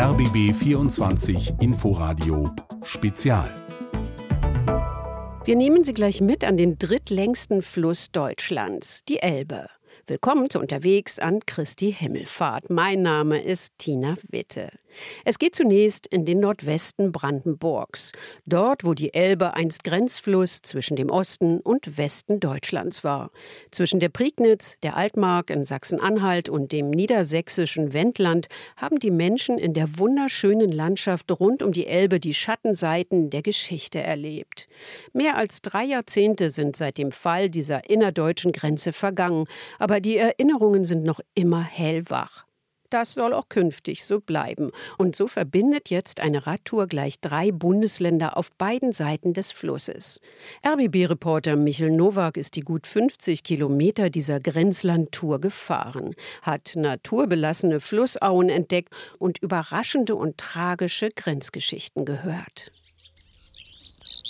RBB 0.00 0.54
24 0.54 1.54
Inforadio 1.58 2.48
Spezial. 2.84 3.52
Wir 5.44 5.56
nehmen 5.56 5.82
Sie 5.82 5.92
gleich 5.92 6.20
mit 6.20 6.44
an 6.44 6.56
den 6.56 6.78
drittlängsten 6.78 7.62
Fluss 7.62 8.12
Deutschlands, 8.12 9.04
die 9.08 9.18
Elbe. 9.18 9.66
Willkommen 10.06 10.50
zu 10.50 10.60
Unterwegs 10.60 11.18
an 11.18 11.40
Christi 11.44 11.92
Himmelfahrt. 11.92 12.70
Mein 12.70 13.02
Name 13.02 13.42
ist 13.42 13.72
Tina 13.78 14.14
Witte. 14.30 14.70
Es 15.24 15.38
geht 15.38 15.54
zunächst 15.54 16.06
in 16.06 16.24
den 16.24 16.40
Nordwesten 16.40 17.12
Brandenburgs, 17.12 18.12
dort, 18.46 18.84
wo 18.84 18.94
die 18.94 19.14
Elbe 19.14 19.54
einst 19.54 19.84
Grenzfluss 19.84 20.62
zwischen 20.62 20.96
dem 20.96 21.10
Osten 21.10 21.60
und 21.60 21.96
Westen 21.98 22.40
Deutschlands 22.40 23.04
war. 23.04 23.30
Zwischen 23.70 24.00
der 24.00 24.08
Prignitz, 24.08 24.78
der 24.82 24.96
Altmark 24.96 25.50
in 25.50 25.64
Sachsen-Anhalt 25.64 26.48
und 26.48 26.72
dem 26.72 26.90
niedersächsischen 26.90 27.92
Wendland 27.92 28.48
haben 28.76 28.98
die 28.98 29.10
Menschen 29.10 29.58
in 29.58 29.74
der 29.74 29.98
wunderschönen 29.98 30.72
Landschaft 30.72 31.30
rund 31.38 31.62
um 31.62 31.72
die 31.72 31.86
Elbe 31.86 32.20
die 32.20 32.34
Schattenseiten 32.34 33.30
der 33.30 33.42
Geschichte 33.42 34.00
erlebt. 34.00 34.68
Mehr 35.12 35.36
als 35.36 35.62
drei 35.62 35.84
Jahrzehnte 35.84 36.50
sind 36.50 36.76
seit 36.76 36.98
dem 36.98 37.12
Fall 37.12 37.50
dieser 37.50 37.88
innerdeutschen 37.88 38.52
Grenze 38.52 38.92
vergangen, 38.92 39.46
aber 39.78 40.00
die 40.00 40.16
Erinnerungen 40.16 40.84
sind 40.84 41.04
noch 41.04 41.20
immer 41.34 41.62
hellwach. 41.62 42.47
Das 42.90 43.12
soll 43.12 43.34
auch 43.34 43.48
künftig 43.48 44.04
so 44.04 44.20
bleiben. 44.20 44.70
Und 44.96 45.14
so 45.14 45.28
verbindet 45.28 45.90
jetzt 45.90 46.20
eine 46.20 46.46
Radtour 46.46 46.86
gleich 46.86 47.20
drei 47.20 47.52
Bundesländer 47.52 48.36
auf 48.36 48.50
beiden 48.52 48.92
Seiten 48.92 49.34
des 49.34 49.52
Flusses. 49.52 50.20
RBB-Reporter 50.66 51.56
Michel 51.56 51.90
Nowak 51.90 52.36
ist 52.36 52.56
die 52.56 52.62
gut 52.62 52.86
50 52.86 53.42
Kilometer 53.42 54.08
dieser 54.08 54.40
Grenzlandtour 54.40 55.40
gefahren, 55.40 56.14
hat 56.42 56.72
naturbelassene 56.76 57.80
Flussauen 57.80 58.48
entdeckt 58.48 58.94
und 59.18 59.38
überraschende 59.38 60.14
und 60.14 60.38
tragische 60.38 61.10
Grenzgeschichten 61.10 62.06
gehört. 62.06 62.72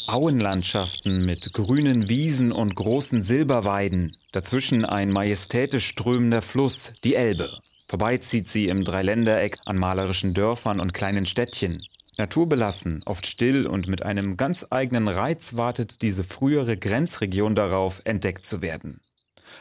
Auenlandschaften 0.09 1.25
mit 1.27 1.53
grünen 1.53 2.09
Wiesen 2.09 2.51
und 2.51 2.75
großen 2.75 3.23
Silberweiden, 3.23 4.11
dazwischen 4.33 4.87
ein 4.87 5.13
majestätisch 5.13 5.87
strömender 5.87 6.41
Fluss, 6.41 6.95
die 7.05 7.15
Elbe. 7.15 7.59
Vorbei 7.89 8.19
zieht 8.19 8.49
sie 8.49 8.69
im 8.69 8.85
Dreiländereck 8.85 9.57
an 9.65 9.79
malerischen 9.79 10.35
Dörfern 10.35 10.79
und 10.79 10.93
kleinen 10.93 11.25
Städtchen. 11.25 11.83
Naturbelassen, 12.19 13.03
oft 13.07 13.27
still 13.27 13.67
und 13.67 13.89
mit 13.89 14.03
einem 14.03 14.37
ganz 14.37 14.67
eigenen 14.69 15.09
Reiz 15.09 15.57
wartet 15.57 16.03
diese 16.03 16.23
frühere 16.23 16.77
Grenzregion 16.77 17.55
darauf, 17.55 18.03
entdeckt 18.05 18.45
zu 18.45 18.61
werden. 18.61 19.01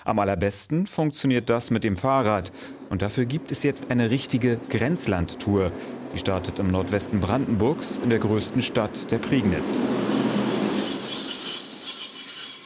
Am 0.04 0.20
allerbesten 0.20 0.88
funktioniert 0.88 1.50
das 1.50 1.72
mit 1.72 1.86
dem 1.86 1.96
Fahrrad 1.96 2.52
und 2.90 3.02
dafür 3.02 3.24
gibt 3.24 3.52
es 3.54 3.64
jetzt 3.64 3.92
eine 3.92 4.12
richtige 4.12 4.60
Grenzlandtour. 4.70 5.72
Die 6.14 6.20
startet 6.20 6.60
im 6.60 6.68
Nordwesten 6.68 7.22
Brandenburgs 7.22 7.98
in 7.98 8.10
der 8.10 8.20
größten 8.20 8.62
Stadt 8.62 9.10
der 9.10 9.20
Prignitz. 9.20 9.84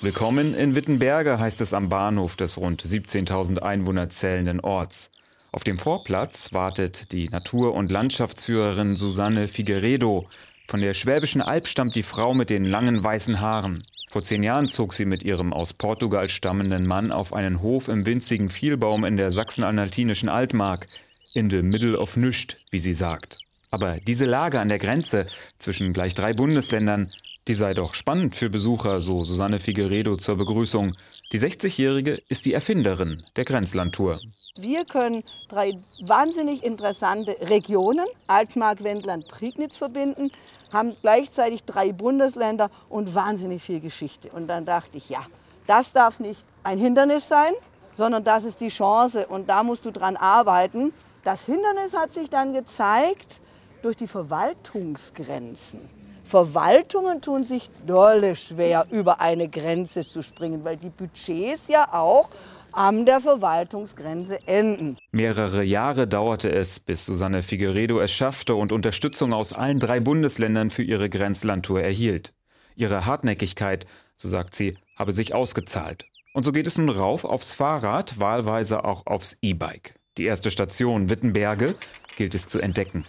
Willkommen 0.02 0.56
in 0.56 0.74
Wittenberge 0.74 1.38
heißt 1.38 1.62
es 1.62 1.76
am 1.76 1.90
Bahnhof 1.90 2.36
des 2.36 2.58
rund 2.58 2.82
17.000 2.82 3.60
Einwohner 3.60 4.10
zählenden 4.10 4.60
Orts. 4.60 5.12
Auf 5.54 5.66
dem 5.66 5.78
Vorplatz 5.78 6.54
wartet 6.54 7.12
die 7.12 7.28
Natur- 7.28 7.74
und 7.74 7.92
Landschaftsführerin 7.92 8.96
Susanne 8.96 9.50
Figueredo. 9.50 10.30
Von 10.70 10.80
der 10.80 10.94
Schwäbischen 10.94 11.42
Alb 11.42 11.68
stammt 11.68 11.96
die 11.96 12.04
Frau 12.04 12.34
mit 12.34 12.50
den 12.50 12.64
langen 12.64 13.04
weißen 13.04 13.42
Haaren. 13.42 13.84
Vor 14.10 14.24
zehn 14.24 14.44
Jahren 14.44 14.70
zog 14.70 14.94
sie 14.94 15.04
mit 15.04 15.24
ihrem 15.24 15.52
aus 15.52 15.74
Portugal 15.74 16.30
stammenden 16.30 16.88
Mann 16.88 17.12
auf 17.12 17.34
einen 17.34 17.62
Hof 17.62 17.90
im 17.90 18.06
winzigen 18.06 18.48
Vielbaum 18.48 19.04
in 19.04 19.18
der 19.18 19.32
sachsen-anhaltinischen 19.32 20.30
Altmark. 20.30 20.88
In 21.34 21.50
the 21.50 21.62
middle 21.62 22.00
of 22.00 22.16
nüscht, 22.16 22.56
wie 22.72 22.80
sie 22.80 22.94
sagt. 22.94 23.38
Aber 23.72 23.98
diese 24.00 24.26
Lage 24.26 24.62
an 24.62 24.70
der 24.70 24.80
Grenze 24.80 25.28
zwischen 25.58 25.92
gleich 25.92 26.14
drei 26.14 26.32
Bundesländern 26.32 27.12
die 27.48 27.56
sei 27.56 27.74
doch 27.74 27.96
spannend 27.96 28.36
für 28.36 28.50
Besucher, 28.50 29.02
so 29.02 29.24
Susanne 29.24 29.60
Figueredo 29.60 30.16
zur 30.16 30.38
Begrüßung. 30.38 30.96
Die 31.32 31.40
60-Jährige 31.40 32.22
ist 32.28 32.46
die 32.46 32.54
Erfinderin 32.54 33.24
der 33.38 33.46
Grenzlandtour. 33.46 34.20
Wir 34.58 34.84
können 34.84 35.24
drei 35.48 35.72
wahnsinnig 36.02 36.62
interessante 36.62 37.38
Regionen, 37.40 38.06
Altmark, 38.28 38.84
Wendland, 38.84 39.30
Prignitz 39.30 39.78
verbinden, 39.78 40.30
haben 40.74 40.94
gleichzeitig 41.02 41.64
drei 41.64 41.94
Bundesländer 41.94 42.70
und 42.90 43.16
wahnsinnig 43.16 43.64
viel 43.64 43.80
Geschichte. 43.80 44.30
Und 44.30 44.50
dann 44.50 44.66
dachte 44.66 44.98
ich, 44.98 45.10
ja, 45.10 45.26
das 45.68 45.94
darf 45.94 46.20
nicht 46.20 46.44
ein 46.64 46.78
Hindernis 46.78 47.30
sein, 47.30 47.54
sondern 47.94 48.26
das 48.26 48.44
ist 48.44 48.60
die 48.60 48.68
Chance 48.68 49.26
und 49.28 49.48
da 49.48 49.64
musst 49.64 49.86
du 49.86 49.92
dran 49.92 50.18
arbeiten. 50.18 50.92
Das 51.24 51.46
Hindernis 51.46 51.94
hat 51.94 52.12
sich 52.12 52.30
dann 52.30 52.52
gezeigt 52.52 53.40
durch 53.82 53.96
die 53.96 54.08
Verwaltungsgrenzen. 54.08 56.01
Verwaltungen 56.32 57.22
tun 57.22 57.44
sich 57.44 57.70
dolle 57.86 58.38
schwer, 58.38 58.88
über 58.90 59.20
eine 59.20 59.50
Grenze 59.50 60.02
zu 60.02 60.24
springen, 60.24 60.64
weil 60.64 60.78
die 60.78 60.90
Budgets 60.90 61.68
ja 61.68 61.90
auch 61.92 62.30
an 62.72 63.06
der 63.06 63.20
Verwaltungsgrenze 63.20 64.40
enden. 64.48 64.98
Mehrere 65.12 65.62
Jahre 65.62 66.08
dauerte 66.08 66.50
es, 66.50 66.80
bis 66.80 67.06
Susanne 67.06 67.42
Figueredo 67.42 68.00
es 68.00 68.14
schaffte 68.14 68.56
und 68.56 68.72
Unterstützung 68.72 69.34
aus 69.34 69.52
allen 69.52 69.80
drei 69.80 70.00
Bundesländern 70.00 70.70
für 70.70 70.84
ihre 70.84 71.10
Grenzlandtour 71.10 71.82
erhielt. 71.82 72.34
Ihre 72.78 73.06
Hartnäckigkeit, 73.06 73.86
so 74.16 74.30
sagt 74.30 74.56
sie, 74.56 74.78
habe 74.96 75.12
sich 75.12 75.34
ausgezahlt. 75.34 76.06
Und 76.34 76.46
so 76.46 76.54
geht 76.54 76.66
es 76.66 76.78
nun 76.78 76.88
rauf 76.88 77.26
aufs 77.26 77.52
Fahrrad, 77.52 78.22
wahlweise 78.22 78.86
auch 78.86 79.06
aufs 79.06 79.38
E-Bike. 79.42 79.96
Die 80.18 80.24
erste 80.24 80.50
Station 80.50 81.10
Wittenberge 81.10 81.76
gilt 82.16 82.36
es 82.36 82.48
zu 82.48 82.62
entdecken. 82.62 83.06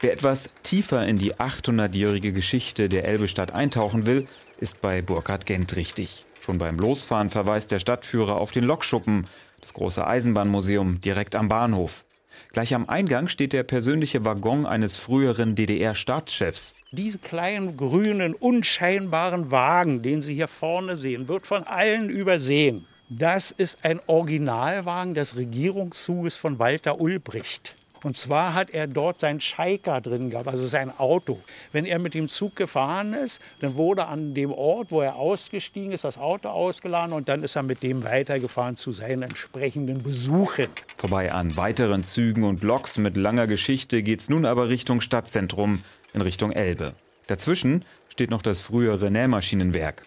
Wer 0.00 0.12
etwas 0.12 0.50
tiefer 0.62 1.04
in 1.08 1.18
die 1.18 1.34
800-jährige 1.34 2.32
Geschichte 2.32 2.88
der 2.88 3.04
Elbestadt 3.04 3.50
eintauchen 3.52 4.06
will, 4.06 4.28
ist 4.60 4.80
bei 4.80 5.02
Burkhard 5.02 5.44
Gent 5.44 5.74
richtig. 5.74 6.24
Schon 6.40 6.58
beim 6.58 6.78
Losfahren 6.78 7.30
verweist 7.30 7.72
der 7.72 7.80
Stadtführer 7.80 8.36
auf 8.36 8.52
den 8.52 8.62
Lokschuppen, 8.62 9.26
das 9.60 9.74
große 9.74 10.06
Eisenbahnmuseum 10.06 11.00
direkt 11.00 11.34
am 11.34 11.48
Bahnhof. 11.48 12.04
Gleich 12.52 12.74
am 12.74 12.88
Eingang 12.88 13.26
steht 13.26 13.52
der 13.52 13.64
persönliche 13.64 14.24
Waggon 14.24 14.66
eines 14.66 14.98
früheren 14.98 15.56
DDR-Staatschefs. 15.56 16.76
Diese 16.92 17.18
kleinen, 17.18 17.76
grünen, 17.76 18.34
unscheinbaren 18.34 19.50
Wagen, 19.50 20.02
den 20.02 20.22
Sie 20.22 20.34
hier 20.34 20.46
vorne 20.46 20.96
sehen, 20.96 21.26
wird 21.26 21.44
von 21.44 21.64
allen 21.64 22.08
übersehen. 22.08 22.86
Das 23.10 23.50
ist 23.50 23.84
ein 23.84 24.00
Originalwagen 24.06 25.14
des 25.14 25.34
Regierungszuges 25.34 26.36
von 26.36 26.60
Walter 26.60 27.00
Ulbricht. 27.00 27.74
Und 28.02 28.16
zwar 28.16 28.54
hat 28.54 28.70
er 28.70 28.86
dort 28.86 29.20
sein 29.20 29.40
Schalker 29.40 30.00
drin 30.00 30.30
gehabt, 30.30 30.48
also 30.48 30.66
sein 30.66 30.96
Auto. 30.98 31.40
Wenn 31.72 31.84
er 31.84 31.98
mit 31.98 32.14
dem 32.14 32.28
Zug 32.28 32.56
gefahren 32.56 33.12
ist, 33.12 33.40
dann 33.60 33.76
wurde 33.76 34.06
an 34.06 34.34
dem 34.34 34.52
Ort, 34.52 34.90
wo 34.90 35.00
er 35.00 35.16
ausgestiegen 35.16 35.92
ist, 35.92 36.04
das 36.04 36.18
Auto 36.18 36.48
ausgeladen 36.48 37.12
und 37.12 37.28
dann 37.28 37.42
ist 37.42 37.56
er 37.56 37.62
mit 37.62 37.82
dem 37.82 38.04
weitergefahren 38.04 38.76
zu 38.76 38.92
seinen 38.92 39.22
entsprechenden 39.22 40.02
Besuchen. 40.02 40.68
Vorbei 40.96 41.32
an 41.32 41.56
weiteren 41.56 42.02
Zügen 42.02 42.44
und 42.44 42.62
Loks 42.62 42.98
mit 42.98 43.16
langer 43.16 43.46
Geschichte 43.46 44.02
geht 44.02 44.20
es 44.20 44.30
nun 44.30 44.44
aber 44.44 44.68
Richtung 44.68 45.00
Stadtzentrum, 45.00 45.82
in 46.14 46.20
Richtung 46.20 46.52
Elbe. 46.52 46.94
Dazwischen 47.26 47.84
steht 48.08 48.30
noch 48.30 48.42
das 48.42 48.60
frühere 48.60 49.10
Nähmaschinenwerk. 49.10 50.02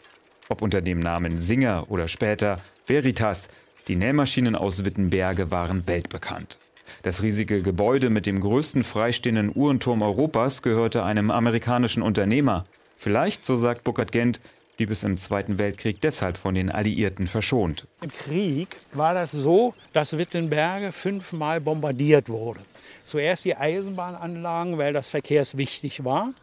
Ob 0.50 0.62
unter 0.62 0.82
dem 0.82 1.00
Namen 1.00 1.40
Singer 1.40 1.86
oder 1.90 2.08
später 2.08 2.58
Veritas, 2.88 3.50
die 3.88 3.96
Nähmaschinen 3.96 4.56
aus 4.56 4.86
Wittenberge 4.86 5.52
waren 5.52 5.88
weltbekannt. 5.88 6.60
Das 7.04 7.24
riesige 7.24 7.62
Gebäude 7.62 8.10
mit 8.10 8.26
dem 8.26 8.40
größten 8.40 8.84
freistehenden 8.84 9.52
Uhrenturm 9.54 10.02
Europas 10.02 10.62
gehörte 10.62 11.04
einem 11.04 11.32
amerikanischen 11.32 12.04
Unternehmer. 12.04 12.66
Vielleicht, 12.98 13.46
so 13.46 13.56
sagt 13.56 13.84
Burkhard 13.84 14.12
Gent, 14.12 14.40
blieb 14.78 14.90
es 14.90 15.04
im 15.04 15.18
Zweiten 15.18 15.58
Weltkrieg 15.58 16.02
deshalb 16.02 16.38
von 16.38 16.56
den 16.56 16.72
Alliierten 16.72 17.28
verschont. 17.28 17.88
Im 18.02 18.10
Krieg 18.10 18.68
war 18.94 19.14
das 19.14 19.32
so, 19.32 19.76
dass 19.94 20.18
Wittenberge 20.18 20.92
fünfmal 20.92 21.62
bombardiert 21.62 22.30
wurde. 22.30 22.62
Zuerst 23.04 23.46
die 23.46 23.56
Eisenbahnanlagen, 23.56 24.78
weil 24.78 24.94
das 24.94 25.10
verkehrswichtig 25.10 26.04
war. 26.04 26.34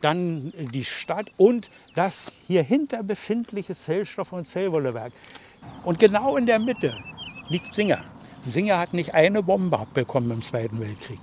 Dann 0.00 0.52
die 0.72 0.84
Stadt 0.84 1.30
und 1.36 1.70
das 1.94 2.30
hier 2.46 2.62
hinter 2.62 3.02
befindliche 3.02 3.74
Zellstoff- 3.74 4.32
und 4.32 4.46
Zellwollewerk. 4.46 5.12
Und 5.82 5.98
genau 5.98 6.36
in 6.36 6.46
der 6.46 6.58
Mitte 6.58 6.94
liegt 7.48 7.74
Singer. 7.74 8.04
Singer 8.46 8.78
hat 8.78 8.92
nicht 8.92 9.14
eine 9.14 9.42
Bombe 9.42 9.78
abbekommen 9.78 10.30
im 10.30 10.42
Zweiten 10.42 10.78
Weltkrieg. 10.80 11.20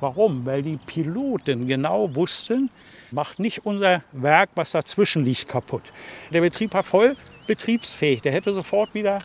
Warum? 0.00 0.46
Weil 0.46 0.62
die 0.62 0.76
Piloten 0.76 1.66
genau 1.66 2.14
wussten, 2.14 2.70
macht 3.10 3.38
nicht 3.38 3.66
unser 3.66 4.02
Werk, 4.12 4.50
was 4.54 4.70
dazwischen 4.70 5.24
liegt, 5.24 5.48
kaputt. 5.48 5.92
Der 6.32 6.40
Betrieb 6.40 6.72
war 6.72 6.82
voll 6.82 7.16
betriebsfähig. 7.46 8.22
Der 8.22 8.32
hätte 8.32 8.54
sofort 8.54 8.94
wieder 8.94 9.20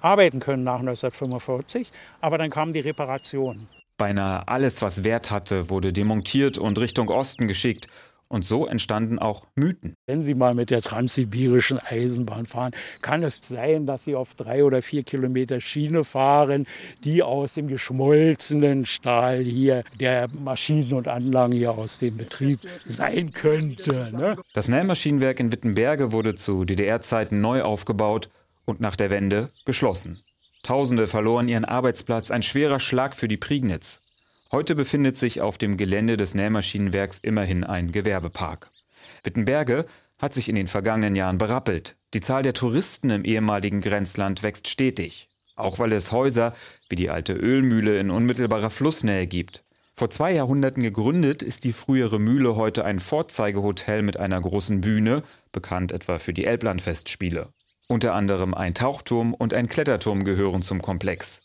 arbeiten 0.00 0.38
können 0.38 0.64
nach 0.64 0.80
1945, 0.80 1.90
aber 2.20 2.36
dann 2.38 2.50
kamen 2.50 2.74
die 2.74 2.80
Reparationen. 2.80 3.68
Beinahe 3.96 4.46
alles, 4.46 4.82
was 4.82 5.04
Wert 5.04 5.30
hatte, 5.30 5.70
wurde 5.70 5.92
demontiert 5.92 6.58
und 6.58 6.78
Richtung 6.78 7.08
Osten 7.08 7.48
geschickt. 7.48 7.86
Und 8.34 8.44
so 8.44 8.66
entstanden 8.66 9.20
auch 9.20 9.46
Mythen. 9.54 9.94
Wenn 10.06 10.24
Sie 10.24 10.34
mal 10.34 10.56
mit 10.56 10.70
der 10.70 10.82
transsibirischen 10.82 11.78
Eisenbahn 11.78 12.46
fahren, 12.46 12.72
kann 13.00 13.22
es 13.22 13.40
sein, 13.48 13.86
dass 13.86 14.06
Sie 14.06 14.16
auf 14.16 14.34
drei 14.34 14.64
oder 14.64 14.82
vier 14.82 15.04
Kilometer 15.04 15.60
Schiene 15.60 16.02
fahren, 16.02 16.66
die 17.04 17.22
aus 17.22 17.54
dem 17.54 17.68
geschmolzenen 17.68 18.86
Stahl 18.86 19.44
hier 19.44 19.84
der 20.00 20.26
Maschinen 20.32 20.94
und 20.94 21.06
Anlagen 21.06 21.52
hier 21.52 21.78
aus 21.78 21.98
dem 21.98 22.16
Betrieb 22.16 22.58
sein 22.84 23.30
könnte. 23.30 24.10
Ne? 24.12 24.34
Das 24.52 24.66
Nähmaschinenwerk 24.66 25.38
in 25.38 25.52
Wittenberge 25.52 26.10
wurde 26.10 26.34
zu 26.34 26.64
DDR-Zeiten 26.64 27.40
neu 27.40 27.62
aufgebaut 27.62 28.30
und 28.64 28.80
nach 28.80 28.96
der 28.96 29.10
Wende 29.10 29.50
geschlossen. 29.64 30.18
Tausende 30.64 31.06
verloren 31.06 31.46
ihren 31.46 31.64
Arbeitsplatz, 31.64 32.32
ein 32.32 32.42
schwerer 32.42 32.80
Schlag 32.80 33.14
für 33.14 33.28
die 33.28 33.36
Prignitz. 33.36 34.00
Heute 34.54 34.76
befindet 34.76 35.16
sich 35.16 35.40
auf 35.40 35.58
dem 35.58 35.76
Gelände 35.76 36.16
des 36.16 36.36
Nähmaschinenwerks 36.36 37.18
immerhin 37.18 37.64
ein 37.64 37.90
Gewerbepark. 37.90 38.70
Wittenberge 39.24 39.84
hat 40.20 40.32
sich 40.32 40.48
in 40.48 40.54
den 40.54 40.68
vergangenen 40.68 41.16
Jahren 41.16 41.38
berappelt. 41.38 41.96
Die 42.14 42.20
Zahl 42.20 42.44
der 42.44 42.54
Touristen 42.54 43.10
im 43.10 43.24
ehemaligen 43.24 43.80
Grenzland 43.80 44.44
wächst 44.44 44.68
stetig. 44.68 45.28
Auch 45.56 45.80
weil 45.80 45.92
es 45.92 46.12
Häuser 46.12 46.54
wie 46.88 46.94
die 46.94 47.10
alte 47.10 47.32
Ölmühle 47.32 47.98
in 47.98 48.12
unmittelbarer 48.12 48.70
Flussnähe 48.70 49.26
gibt. 49.26 49.64
Vor 49.92 50.10
zwei 50.10 50.30
Jahrhunderten 50.30 50.84
gegründet 50.84 51.42
ist 51.42 51.64
die 51.64 51.72
frühere 51.72 52.20
Mühle 52.20 52.54
heute 52.54 52.84
ein 52.84 53.00
Vorzeigehotel 53.00 54.02
mit 54.02 54.18
einer 54.18 54.40
großen 54.40 54.80
Bühne, 54.82 55.24
bekannt 55.50 55.90
etwa 55.90 56.20
für 56.20 56.32
die 56.32 56.44
Elblandfestspiele. 56.44 57.48
Unter 57.88 58.14
anderem 58.14 58.54
ein 58.54 58.74
Tauchturm 58.74 59.34
und 59.34 59.52
ein 59.52 59.68
Kletterturm 59.68 60.22
gehören 60.22 60.62
zum 60.62 60.80
Komplex. 60.80 61.42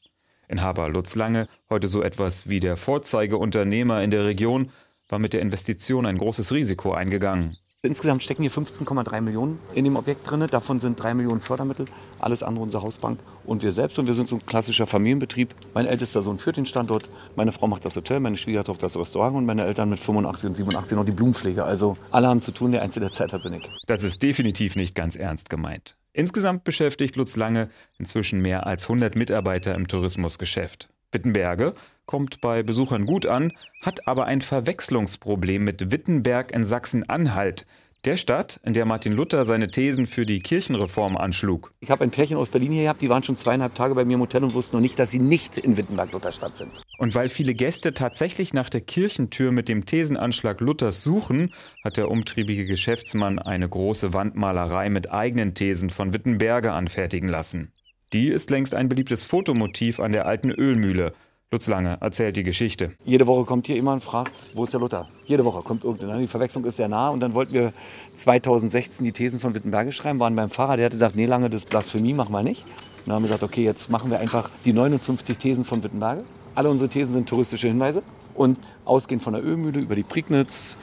Inhaber 0.49 0.89
Lutz 0.89 1.15
Lange, 1.15 1.47
heute 1.69 1.87
so 1.87 2.01
etwas 2.01 2.49
wie 2.49 2.59
der 2.59 2.75
Vorzeigeunternehmer 2.75 4.03
in 4.03 4.11
der 4.11 4.25
Region, 4.25 4.71
war 5.07 5.19
mit 5.19 5.33
der 5.33 5.41
Investition 5.41 6.05
ein 6.05 6.17
großes 6.17 6.51
Risiko 6.51 6.91
eingegangen. 6.91 7.55
Insgesamt 7.81 8.23
stecken 8.23 8.41
hier 8.41 8.51
15,3 8.51 9.21
Millionen 9.21 9.57
in 9.73 9.85
dem 9.85 9.95
Objekt 9.95 10.29
drin. 10.29 10.45
Davon 10.51 10.81
sind 10.81 11.01
3 11.01 11.13
Millionen 11.13 11.39
Fördermittel, 11.39 11.85
alles 12.19 12.43
andere 12.43 12.63
unsere 12.65 12.83
Hausbank 12.83 13.19
und 13.45 13.63
wir 13.63 13.71
selbst. 13.71 13.97
Und 13.97 14.07
wir 14.07 14.13
sind 14.15 14.27
so 14.27 14.35
ein 14.35 14.45
klassischer 14.45 14.85
Familienbetrieb. 14.85 15.55
Mein 15.73 15.85
ältester 15.85 16.21
Sohn 16.21 16.39
führt 16.39 16.57
den 16.57 16.65
Standort, 16.65 17.07
meine 17.37 17.53
Frau 17.53 17.67
macht 17.67 17.85
das 17.85 17.95
Hotel, 17.95 18.19
meine 18.19 18.35
Schwiegertochter 18.35 18.87
das 18.87 18.97
Restaurant 18.97 19.37
und 19.37 19.45
meine 19.45 19.63
Eltern 19.63 19.89
mit 19.89 19.99
85 19.99 20.49
und 20.49 20.55
87 20.55 20.97
noch 20.97 21.05
die 21.05 21.13
Blumenpflege. 21.13 21.63
Also 21.63 21.95
alle 22.11 22.27
haben 22.27 22.41
zu 22.41 22.51
tun, 22.51 22.73
der 22.73 22.81
Einzige, 22.81 23.05
der 23.05 23.13
Zeit 23.13 23.31
hat, 23.31 23.43
bin 23.43 23.53
ich. 23.53 23.69
Das 23.87 24.03
ist 24.03 24.21
definitiv 24.23 24.75
nicht 24.75 24.93
ganz 24.93 25.15
ernst 25.15 25.49
gemeint. 25.49 25.95
Insgesamt 26.19 26.65
beschäftigt 26.65 27.15
Lutz 27.15 27.37
Lange 27.37 27.69
inzwischen 27.97 28.41
mehr 28.41 28.67
als 28.67 28.89
100 28.89 29.15
Mitarbeiter 29.15 29.73
im 29.73 29.87
Tourismusgeschäft. 29.87 30.89
Wittenberge 31.13 31.73
kommt 32.05 32.41
bei 32.41 32.61
Besuchern 32.61 33.05
gut 33.05 33.25
an, 33.25 33.53
hat 33.81 34.05
aber 34.05 34.25
ein 34.25 34.41
Verwechslungsproblem 34.41 35.63
mit 35.63 35.93
Wittenberg 35.93 36.51
in 36.51 36.65
Sachsen-Anhalt, 36.65 37.65
der 38.03 38.17
Stadt, 38.17 38.59
in 38.65 38.73
der 38.73 38.83
Martin 38.83 39.13
Luther 39.13 39.45
seine 39.45 39.71
Thesen 39.71 40.07
für 40.07 40.25
die 40.25 40.39
Kirchenreform 40.39 41.15
anschlug. 41.15 41.71
Ich 41.79 41.89
habe 41.89 42.03
ein 42.03 42.11
Pärchen 42.11 42.35
aus 42.35 42.49
Berlin 42.49 42.73
hier 42.73 42.83
gehabt, 42.83 43.01
die 43.01 43.07
waren 43.07 43.23
schon 43.23 43.37
zweieinhalb 43.37 43.73
Tage 43.75 43.95
bei 43.95 44.03
mir 44.03 44.15
im 44.15 44.19
Hotel 44.19 44.43
und 44.43 44.53
wussten 44.53 44.75
noch 44.75 44.81
nicht, 44.81 44.99
dass 44.99 45.11
sie 45.11 45.19
nicht 45.19 45.57
in 45.57 45.77
Wittenberg-Lutherstadt 45.77 46.57
sind. 46.57 46.81
Und 46.99 47.15
weil 47.15 47.29
viele 47.29 47.53
Gäste 47.53 47.93
tatsächlich 47.93 48.53
nach 48.53 48.69
der 48.69 48.81
Kirchentür 48.81 49.53
mit 49.53 49.69
dem 49.69 49.85
Thesenanschlag 49.85 50.59
Luthers 50.59 51.01
suchen, 51.01 51.53
hat 51.81 51.95
der 51.95 52.11
umtriebige 52.11 52.65
Geschäftsmann 52.65 53.39
eine 53.39 53.69
große 53.69 54.11
Wandmalerei 54.11 54.89
mit 54.89 55.09
eigenen 55.09 55.53
Thesen 55.53 55.91
von 55.91 56.11
Wittenberge 56.11 56.73
anfertigen 56.73 57.29
lassen. 57.29 57.71
Die 58.11 58.27
ist 58.27 58.49
längst 58.49 58.75
ein 58.75 58.89
beliebtes 58.89 59.23
Fotomotiv 59.23 60.01
an 60.01 60.11
der 60.11 60.25
alten 60.25 60.51
Ölmühle, 60.51 61.13
Lutz 61.51 61.67
Lange 61.67 61.97
erzählt 62.01 62.35
die 62.35 62.43
Geschichte. 62.43 62.91
Jede 63.05 63.27
Woche 63.27 63.45
kommt 63.45 63.65
hier 63.65 63.77
jemand 63.77 64.03
und 64.03 64.07
fragt, 64.07 64.33
wo 64.53 64.65
ist 64.65 64.73
der 64.73 64.81
Luther? 64.81 65.07
Jede 65.25 65.45
Woche 65.45 65.63
kommt 65.63 65.85
irgendeiner. 65.85 66.19
Die 66.19 66.27
Verwechslung 66.27 66.65
ist 66.65 66.75
sehr 66.75 66.89
nah. 66.89 67.09
Und 67.09 67.21
dann 67.21 67.33
wollten 67.33 67.53
wir 67.53 67.71
2016 68.13 69.05
die 69.05 69.13
Thesen 69.13 69.39
von 69.39 69.55
Wittenberge 69.55 69.93
schreiben, 69.93 70.19
waren 70.19 70.35
beim 70.35 70.49
Pfarrer, 70.49 70.75
der 70.75 70.87
hatte 70.87 70.97
gesagt, 70.97 71.15
nee, 71.15 71.25
Lange, 71.25 71.49
das 71.49 71.65
Blasphemie 71.65 72.13
machen 72.13 72.33
wir 72.33 72.43
nicht. 72.43 72.65
Und 72.65 73.07
dann 73.07 73.15
haben 73.15 73.23
wir 73.23 73.29
gesagt, 73.29 73.43
okay, 73.43 73.63
jetzt 73.63 73.89
machen 73.89 74.11
wir 74.11 74.19
einfach 74.19 74.51
die 74.65 74.73
59 74.73 75.37
Thesen 75.37 75.65
von 75.65 75.81
Wittenberge. 75.81 76.23
Alle 76.59 76.69
unsere 76.69 76.89
Thesen 76.89 77.13
sind 77.13 77.29
touristische 77.29 77.69
Hinweise. 77.69 78.03
Und 78.35 78.59
ausgehend 78.83 79.23
von 79.23 79.31
der 79.31 79.41
Ölmühle 79.41 79.79
über 79.79 79.95
die 79.95 80.03
Prignitz 80.03 80.75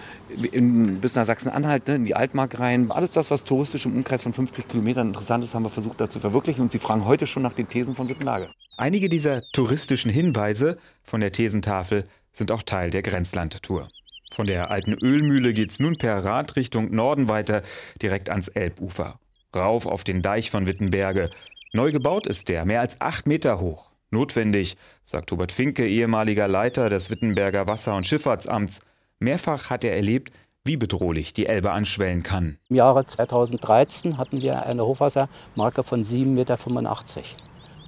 in, 0.52 1.02
bis 1.02 1.16
nach 1.16 1.26
Sachsen-Anhalt, 1.26 1.86
ne, 1.86 1.96
in 1.96 2.06
die 2.06 2.16
Altmark 2.16 2.58
rein. 2.58 2.90
Alles 2.90 3.10
das, 3.10 3.30
was 3.30 3.44
touristisch 3.44 3.84
im 3.84 3.94
Umkreis 3.94 4.22
von 4.22 4.32
50 4.32 4.68
Kilometern 4.68 5.08
interessant 5.08 5.44
ist, 5.44 5.54
haben 5.54 5.64
wir 5.64 5.68
versucht, 5.68 6.00
da 6.00 6.08
zu 6.08 6.18
verwirklichen. 6.18 6.62
Und 6.62 6.72
Sie 6.72 6.78
fragen 6.78 7.04
heute 7.04 7.26
schon 7.26 7.42
nach 7.42 7.52
den 7.52 7.68
Thesen 7.68 7.94
von 7.94 8.08
Wittenberge. 8.08 8.48
Einige 8.78 9.10
dieser 9.10 9.42
touristischen 9.52 10.10
Hinweise 10.10 10.78
von 11.02 11.20
der 11.20 11.32
Thesentafel 11.32 12.04
sind 12.32 12.52
auch 12.52 12.62
Teil 12.62 12.88
der 12.88 13.02
Grenzlandtour. 13.02 13.90
Von 14.32 14.46
der 14.46 14.70
alten 14.70 14.94
Ölmühle 14.94 15.52
geht's 15.52 15.78
nun 15.78 15.98
per 15.98 16.24
Rad 16.24 16.56
Richtung 16.56 16.90
Norden 16.94 17.28
weiter, 17.28 17.60
direkt 18.00 18.30
ans 18.30 18.48
Elbufer. 18.48 19.20
Rauf 19.54 19.84
auf 19.84 20.04
den 20.04 20.22
Deich 20.22 20.50
von 20.50 20.66
Wittenberge. 20.66 21.28
Neu 21.74 21.92
gebaut 21.92 22.26
ist 22.26 22.48
der, 22.48 22.64
mehr 22.64 22.80
als 22.80 22.98
acht 23.02 23.26
Meter 23.26 23.60
hoch. 23.60 23.90
Notwendig, 24.10 24.76
sagt 25.02 25.32
Hubert 25.32 25.52
Finke, 25.52 25.86
ehemaliger 25.86 26.48
Leiter 26.48 26.88
des 26.88 27.10
Wittenberger 27.10 27.66
Wasser- 27.66 27.96
und 27.96 28.06
Schifffahrtsamts. 28.06 28.80
Mehrfach 29.18 29.70
hat 29.70 29.84
er 29.84 29.96
erlebt, 29.96 30.32
wie 30.64 30.76
bedrohlich 30.76 31.32
die 31.32 31.46
Elbe 31.46 31.70
anschwellen 31.70 32.22
kann. 32.22 32.58
Im 32.68 32.76
Jahre 32.76 33.06
2013 33.06 34.18
hatten 34.18 34.42
wir 34.42 34.66
eine 34.66 34.84
Hochwassermarke 34.84 35.82
von 35.82 36.02
7,85 36.02 36.26
Meter. 36.26 36.56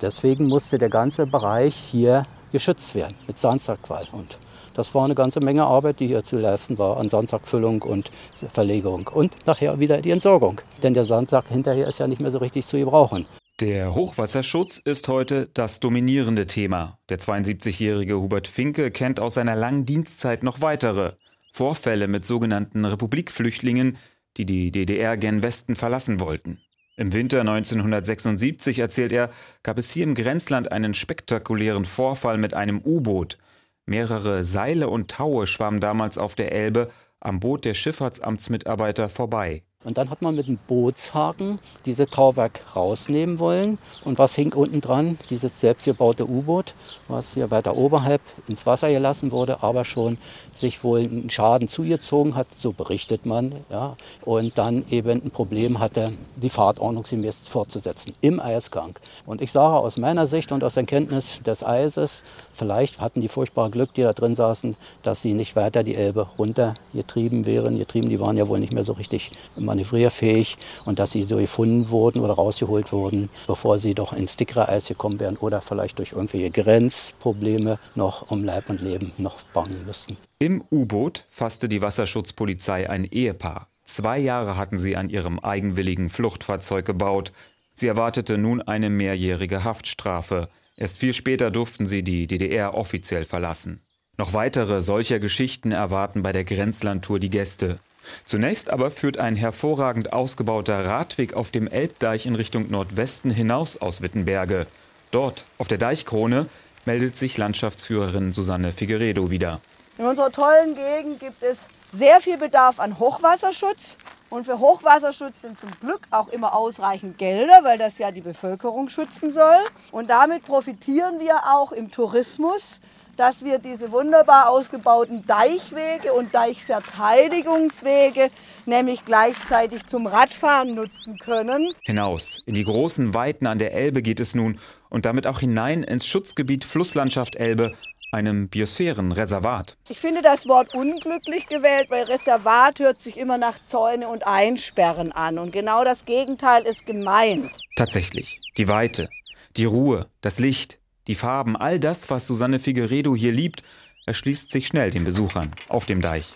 Deswegen 0.01 0.47
musste 0.47 0.79
der 0.79 0.89
ganze 0.89 1.27
Bereich 1.27 1.75
hier 1.75 2.25
geschützt 2.53 2.95
werden 2.95 3.17
mit 3.27 3.39
Sandsackqual. 3.39 4.07
Und 4.13 4.39
das 4.75 4.95
war 4.95 5.05
eine 5.05 5.15
ganze 5.15 5.41
Menge 5.41 5.65
Arbeit, 5.65 6.01
die 6.01 6.07
hier 6.07 6.23
zu 6.23 6.39
leisten 6.39 6.79
war 6.79 6.99
an 6.99 7.09
Sandsackfüllung 7.09 7.83
und 7.83 8.11
Verlegung. 8.33 9.09
Und 9.13 9.35
nachher 9.47 9.81
wieder 9.81 10.01
die 10.01 10.13
Entsorgung. 10.13 10.61
Denn 10.83 10.95
der 10.95 11.05
Sandsack 11.05 11.49
hinterher 11.49 11.89
ist 11.89 11.99
ja 11.99 12.07
nicht 12.07 12.21
mehr 12.21 12.31
so 12.31 12.39
richtig 12.39 12.65
zu 12.65 12.79
gebrauchen. 12.79 13.27
Der 13.61 13.93
Hochwasserschutz 13.93 14.79
ist 14.79 15.09
heute 15.09 15.51
das 15.53 15.81
dominierende 15.81 16.47
Thema. 16.47 17.01
Der 17.09 17.19
72-jährige 17.19 18.21
Hubert 18.21 18.47
Finke 18.47 18.93
kennt 18.93 19.19
aus 19.19 19.35
seiner 19.35 19.57
langen 19.57 19.85
Dienstzeit 19.85 20.45
noch 20.45 20.61
weitere 20.61 21.15
Vorfälle 21.53 22.07
mit 22.07 22.25
sogenannten 22.25 22.85
Republikflüchtlingen, 22.85 23.97
die 24.37 24.47
die 24.47 24.71
DDR 24.71 25.17
gen 25.17 25.43
Westen 25.43 25.75
verlassen 25.75 26.21
wollten. 26.21 26.61
Im 26.97 27.13
Winter 27.13 27.41
1976, 27.41 28.79
erzählt 28.79 29.13
er, 29.13 29.29
gab 29.65 29.77
es 29.79 29.91
hier 29.91 30.05
im 30.05 30.15
Grenzland 30.15 30.71
einen 30.71 30.95
spektakulären 30.95 31.85
Vorfall 31.85 32.39
mit 32.39 32.55
einem 32.55 32.81
U-Boot. 32.85 33.39
Mehrere 33.87 34.45
Seile 34.45 34.89
und 34.89 35.11
Taue 35.11 35.49
schwammen 35.49 35.81
damals 35.81 36.17
auf 36.17 36.37
der 36.37 36.53
Elbe 36.53 36.93
am 37.19 37.41
Boot 37.41 37.65
der 37.65 37.75
Schifffahrtsamtsmitarbeiter 37.75 39.09
vorbei. 39.09 39.65
Und 39.85 39.97
dann 39.97 40.11
hat 40.11 40.23
man 40.23 40.35
mit 40.35 40.49
dem 40.49 40.59
Bootshaken 40.67 41.61
diese 41.87 42.09
Tauwerk 42.09 42.63
rausnehmen 42.75 43.39
wollen. 43.39 43.79
Und 44.05 44.19
was 44.19 44.35
hing 44.35 44.53
unten 44.53 44.81
dran? 44.81 45.21
Dieses 45.31 45.61
selbstgebaute 45.61 46.29
U-Boot, 46.29 46.75
was 47.07 47.35
hier 47.35 47.53
weiter 47.53 47.77
oberhalb 47.77 48.21
ins 48.49 48.67
Wasser 48.67 48.91
gelassen 48.91 49.31
wurde, 49.31 49.63
aber 49.63 49.85
schon 49.85 50.19
sich 50.53 50.83
wohl 50.83 51.03
einen 51.03 51.31
Schaden 51.31 51.69
zugezogen 51.69 52.35
hat, 52.35 52.49
so 52.57 52.73
berichtet 52.73 53.25
man. 53.25 53.55
Ja. 53.71 53.97
Und 54.23 54.59
dann 54.59 54.85
eben 54.91 55.23
ein 55.23 55.31
Problem 55.31 55.79
hatte, 55.79 56.13
die 56.35 56.51
Fahrt 56.51 56.81
ordnungsgemäß 56.81 57.43
fortzusetzen 57.49 58.15
im 58.21 58.41
Eisgang. 58.41 58.99
Und 59.27 59.41
ich 59.41 59.53
sage 59.53 59.77
aus 59.77 59.97
meiner 59.97 60.27
Sicht 60.27 60.51
und 60.51 60.65
aus 60.65 60.77
Erkenntnis 60.77 61.41
des 61.47 61.63
Eises, 61.63 62.25
vielleicht 62.53 63.01
hatten 63.01 63.21
die 63.21 63.29
furchtbare 63.29 63.71
Glück, 63.71 63.95
die 63.95 64.03
da 64.03 64.13
drin 64.13 64.35
saßen, 64.35 64.75
dass 65.05 65.23
sie 65.23 65.35
nicht 65.35 65.55
weiter 65.55 65.85
die 65.85 65.95
Elbe 65.95 66.27
runtergetrieben 66.37 67.47
wären. 67.47 67.79
Getrieben, 67.79 68.09
die 68.09 68.19
waren 68.19 68.37
ja 68.37 68.49
wohl 68.49 68.59
nicht 68.59 68.73
mehr 68.73 68.83
so 68.83 68.95
richtig 68.95 69.31
manövrierfähig 69.69 70.57
und 70.85 70.99
dass 70.99 71.13
sie 71.13 71.25
so 71.25 71.37
gefunden 71.37 71.91
wurden 71.91 72.21
oder 72.21 72.35
rausgeholt 72.35 72.93
wurden, 72.93 73.31
bevor 73.47 73.79
sie 73.79 73.95
doch 73.95 74.13
ins 74.13 74.37
dickere 74.37 74.69
Eis 74.69 74.89
gekommen 74.89 75.21
wären 75.21 75.37
oder 75.37 75.61
vielleicht 75.61 75.99
durch 75.99 76.13
irgendwelche 76.13 76.51
Grenzprobleme 76.51 77.79
noch 77.95 78.31
um 78.31 78.43
Leib 78.43 78.69
und 78.69 78.81
Leben 78.81 79.13
noch 79.19 79.43
bangen 79.55 79.87
müssten. 79.87 80.17
Im 80.41 80.65
U-Boot 80.71 81.25
fasste 81.31 81.69
die 81.69 81.83
Wasserschutzpolizei 81.83 82.91
ein 82.91 83.05
Ehepaar. 83.05 83.69
Zwei 83.85 84.19
Jahre 84.19 84.57
hatten 84.57 84.79
sie 84.79 84.97
an 84.97 85.09
ihrem 85.09 85.39
eigenwilligen 85.39 86.11
Fluchtfahrzeug 86.11 86.85
gebaut. 86.85 87.33
Sie 87.75 87.87
erwartete 87.87 88.37
nun 88.37 88.61
eine 88.61 88.91
mehrjährige 88.91 89.65
Haftstrafe. 89.65 90.49
Erst 90.77 90.99
viel 90.99 91.15
später 91.15 91.51
durften 91.51 91.87
sie 91.87 92.03
die 92.03 92.27
DDR 92.27 92.75
offiziell 92.75 93.25
verlassen. 93.25 93.81
Noch 94.19 94.33
weitere 94.33 94.83
solcher 94.83 95.21
Geschichten 95.21 95.73
erwarten 95.73 96.23
bei 96.23 96.33
der 96.33 96.45
Grenzlandtour 96.45 97.19
die 97.19 97.31
Gäste. 97.31 97.79
Zunächst 98.25 98.71
aber 98.71 98.91
führt 98.91 99.19
ein 99.19 99.37
hervorragend 99.37 100.13
ausgebauter 100.13 100.85
Radweg 100.85 101.35
auf 101.35 101.51
dem 101.51 101.69
Elbdeich 101.69 102.27
in 102.27 102.35
Richtung 102.35 102.71
Nordwesten 102.71 103.31
hinaus 103.31 103.77
aus 103.77 104.03
Wittenberge. 104.03 104.67
Dort, 105.11 105.45
auf 105.59 105.69
der 105.69 105.79
Deichkrone, 105.79 106.47
meldet 106.85 107.17
sich 107.17 107.37
Landschaftsführerin 107.37 108.33
Susanne 108.33 108.73
Figueredo 108.73 109.31
wieder. 109.31 109.61
In 109.99 110.07
unserer 110.07 110.31
tollen 110.31 110.75
Gegend 110.75 111.21
gibt 111.21 111.43
es 111.43 111.59
sehr 111.93 112.21
viel 112.21 112.39
Bedarf 112.39 112.79
an 112.81 112.99
Hochwasserschutz. 112.99 113.97
Und 114.31 114.45
für 114.45 114.59
Hochwasserschutz 114.59 115.41
sind 115.41 115.59
zum 115.59 115.71
Glück 115.81 116.03
auch 116.11 116.29
immer 116.29 116.55
ausreichend 116.55 117.17
Gelder, 117.17 117.61
weil 117.63 117.79
das 117.79 117.97
ja 117.99 118.11
die 118.11 118.21
Bevölkerung 118.21 118.91
schützen 118.91 119.33
soll. 119.33 119.61
Und 119.91 120.11
damit 120.11 120.45
profitieren 120.45 121.19
wir 121.19 121.45
auch 121.51 121.73
im 121.73 121.91
Tourismus 121.91 122.81
dass 123.19 123.45
wir 123.45 123.59
diese 123.59 123.91
wunderbar 123.91 124.49
ausgebauten 124.49 125.27
Deichwege 125.27 126.13
und 126.13 126.33
Deichverteidigungswege 126.35 128.31
nämlich 128.65 129.05
gleichzeitig 129.05 129.87
zum 129.87 130.07
Radfahren 130.07 130.75
nutzen 130.75 131.19
können. 131.19 131.73
Hinaus 131.83 132.41
in 132.47 132.55
die 132.55 132.65
großen 132.65 133.15
Weiten 133.15 133.47
an 133.47 133.59
der 133.59 133.75
Elbe 133.75 134.03
geht 134.03 134.21
es 134.21 134.37
nun 134.37 134.61
und 134.89 135.05
damit 135.05 135.27
auch 135.27 135.41
hinein 135.41 135.83
ins 135.83 136.07
Schutzgebiet 136.07 136.65
Flusslandschaft 136.65 137.35
Elbe, 137.37 137.75
einem 138.13 138.49
Biosphärenreservat. 138.49 139.77
Ich 139.89 139.99
finde 139.99 140.23
das 140.23 140.47
Wort 140.47 140.75
unglücklich 140.75 141.47
gewählt, 141.47 141.91
weil 141.91 142.05
Reservat 142.05 142.79
hört 142.79 143.01
sich 143.01 143.19
immer 143.19 143.37
nach 143.37 143.59
Zäune 143.67 144.09
und 144.09 144.27
Einsperren 144.27 145.13
an. 145.13 145.39
Und 145.39 145.53
genau 145.53 145.85
das 145.85 146.05
Gegenteil 146.05 146.63
ist 146.63 146.87
gemeint. 146.87 147.51
Tatsächlich, 147.77 148.41
die 148.57 148.69
Weite, 148.69 149.11
die 149.57 149.67
Ruhe, 149.67 150.07
das 150.23 150.39
Licht, 150.39 150.79
die 151.09 151.15
Farben, 151.15 151.57
all 151.57 151.81
das, 151.81 152.11
was 152.11 152.27
Susanne 152.27 152.61
Figueredo 152.61 153.17
hier 153.17 153.33
liebt, 153.33 153.63
erschließt 154.07 154.53
sich 154.53 154.67
schnell 154.69 154.91
den 154.91 155.05
Besuchern 155.05 155.51
auf 155.69 155.87
dem 155.87 156.01
Deich. 156.01 156.35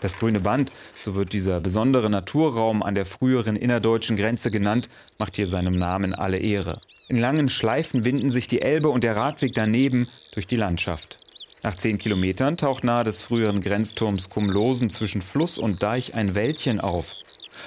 Das 0.00 0.18
grüne 0.18 0.40
Band, 0.40 0.70
so 0.96 1.14
wird 1.14 1.32
dieser 1.32 1.60
besondere 1.60 2.08
Naturraum 2.08 2.82
an 2.82 2.94
der 2.94 3.04
früheren 3.04 3.56
innerdeutschen 3.56 4.16
Grenze 4.16 4.50
genannt, 4.50 4.88
macht 5.18 5.36
hier 5.36 5.46
seinem 5.46 5.76
Namen 5.76 6.14
alle 6.14 6.38
Ehre. 6.38 6.80
In 7.08 7.16
langen 7.16 7.48
Schleifen 7.48 8.04
winden 8.04 8.30
sich 8.30 8.46
die 8.46 8.60
Elbe 8.60 8.90
und 8.90 9.02
der 9.02 9.16
Radweg 9.16 9.54
daneben 9.54 10.08
durch 10.34 10.46
die 10.46 10.56
Landschaft. 10.56 11.18
Nach 11.62 11.74
zehn 11.74 11.98
Kilometern 11.98 12.56
taucht 12.56 12.84
nahe 12.84 13.02
des 13.02 13.22
früheren 13.22 13.60
Grenzturms 13.60 14.30
Kumlosen 14.30 14.90
zwischen 14.90 15.22
Fluss 15.22 15.58
und 15.58 15.82
Deich 15.82 16.14
ein 16.14 16.36
Wäldchen 16.36 16.80
auf. 16.80 17.16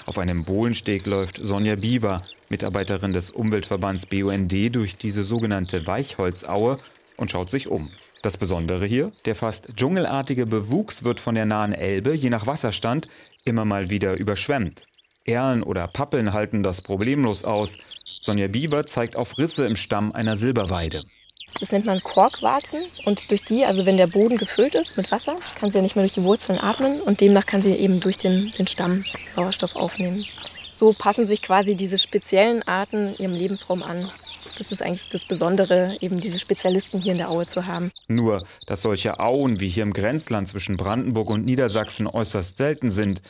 Auf 0.06 0.18
einem 0.18 0.46
Bohlensteg 0.46 1.06
läuft 1.06 1.38
Sonja 1.42 1.76
Bieber, 1.76 2.22
Mitarbeiterin 2.50 3.14
des 3.14 3.32
Umweltverbands 3.32 4.06
BUND, 4.06 4.76
durch 4.76 4.98
diese 4.98 5.24
sogenannte 5.24 5.88
Weichholzaue 5.88 6.80
und 7.18 7.32
schaut 7.32 7.50
sich 7.50 7.68
um. 7.68 7.90
Das 8.22 8.38
Besondere 8.38 8.86
hier, 8.86 9.12
der 9.26 9.36
fast 9.36 9.76
dschungelartige 9.76 10.46
Bewuchs 10.46 11.04
wird 11.04 11.20
von 11.20 11.36
der 11.36 11.46
nahen 11.46 11.74
Elbe, 11.74 12.14
je 12.14 12.30
nach 12.30 12.46
Wasserstand, 12.46 13.08
immer 13.46 13.66
mal 13.66 13.90
wieder 13.90 14.16
überschwemmt. 14.16 14.86
Erlen 15.26 15.64
oder 15.64 15.88
Pappeln 15.88 16.34
halten 16.34 16.64
das 16.64 16.82
problemlos 16.82 17.44
aus. 17.44 17.78
Sonja 18.20 18.48
Bieber 18.48 18.86
zeigt 18.86 19.16
auf 19.16 19.38
Risse 19.38 19.66
im 19.66 19.76
Stamm 19.76 20.12
einer 20.12 20.38
Silberweide. 20.38 21.04
Das 21.60 21.72
nennt 21.72 21.86
man 21.86 22.02
Korkwarzen 22.02 22.82
und 23.06 23.30
durch 23.30 23.44
die, 23.44 23.66
also 23.66 23.86
wenn 23.86 23.98
der 23.98 24.08
Boden 24.08 24.38
gefüllt 24.38 24.76
ist 24.76 24.98
mit 24.98 25.12
Wasser, 25.12 25.36
kann 25.60 25.70
sie 25.70 25.78
ja 25.78 25.82
nicht 25.82 25.96
mehr 25.96 26.04
durch 26.04 26.14
die 26.14 26.24
Wurzeln 26.24 26.60
atmen 26.60 27.02
und 27.02 27.22
demnach 27.22 27.46
kann 27.46 27.62
sie 27.62 27.74
eben 27.74 28.00
durch 28.00 28.18
den, 28.18 28.52
den 28.58 28.68
Stamm 28.68 29.04
Sauerstoff 29.36 29.76
aufnehmen. 29.76 30.26
So 30.72 30.94
passen 30.94 31.26
sich 31.26 31.42
quasi 31.42 31.76
diese 31.76 31.98
speziellen 31.98 32.64
Arten 32.64 33.14
ihrem 33.20 33.34
Lebensraum 33.34 33.84
an. 33.84 34.10
Das 34.58 34.72
ist 34.72 34.82
eigentlich 34.82 35.10
das 35.10 35.26
Besondere, 35.26 35.98
eben 36.02 36.20
diese 36.20 36.40
Spezialisten 36.40 37.00
hier 37.00 37.12
in 37.12 37.18
der 37.18 37.30
Aue 37.30 37.46
zu 37.46 37.68
haben. 37.68 37.92
Nur, 38.08 38.46
dass 38.68 38.82
solche 38.82 39.20
Auen 39.20 39.60
wie 39.60 39.68
hier 39.68 39.84
im 39.84 39.94
Grenzland 39.94 40.48
zwischen 40.48 40.78
Brandenburg 40.78 41.30
und 41.30 41.46
Niedersachsen 41.46 42.08
äußerst 42.08 42.58
selten 42.58 42.90
sind, 42.90 43.22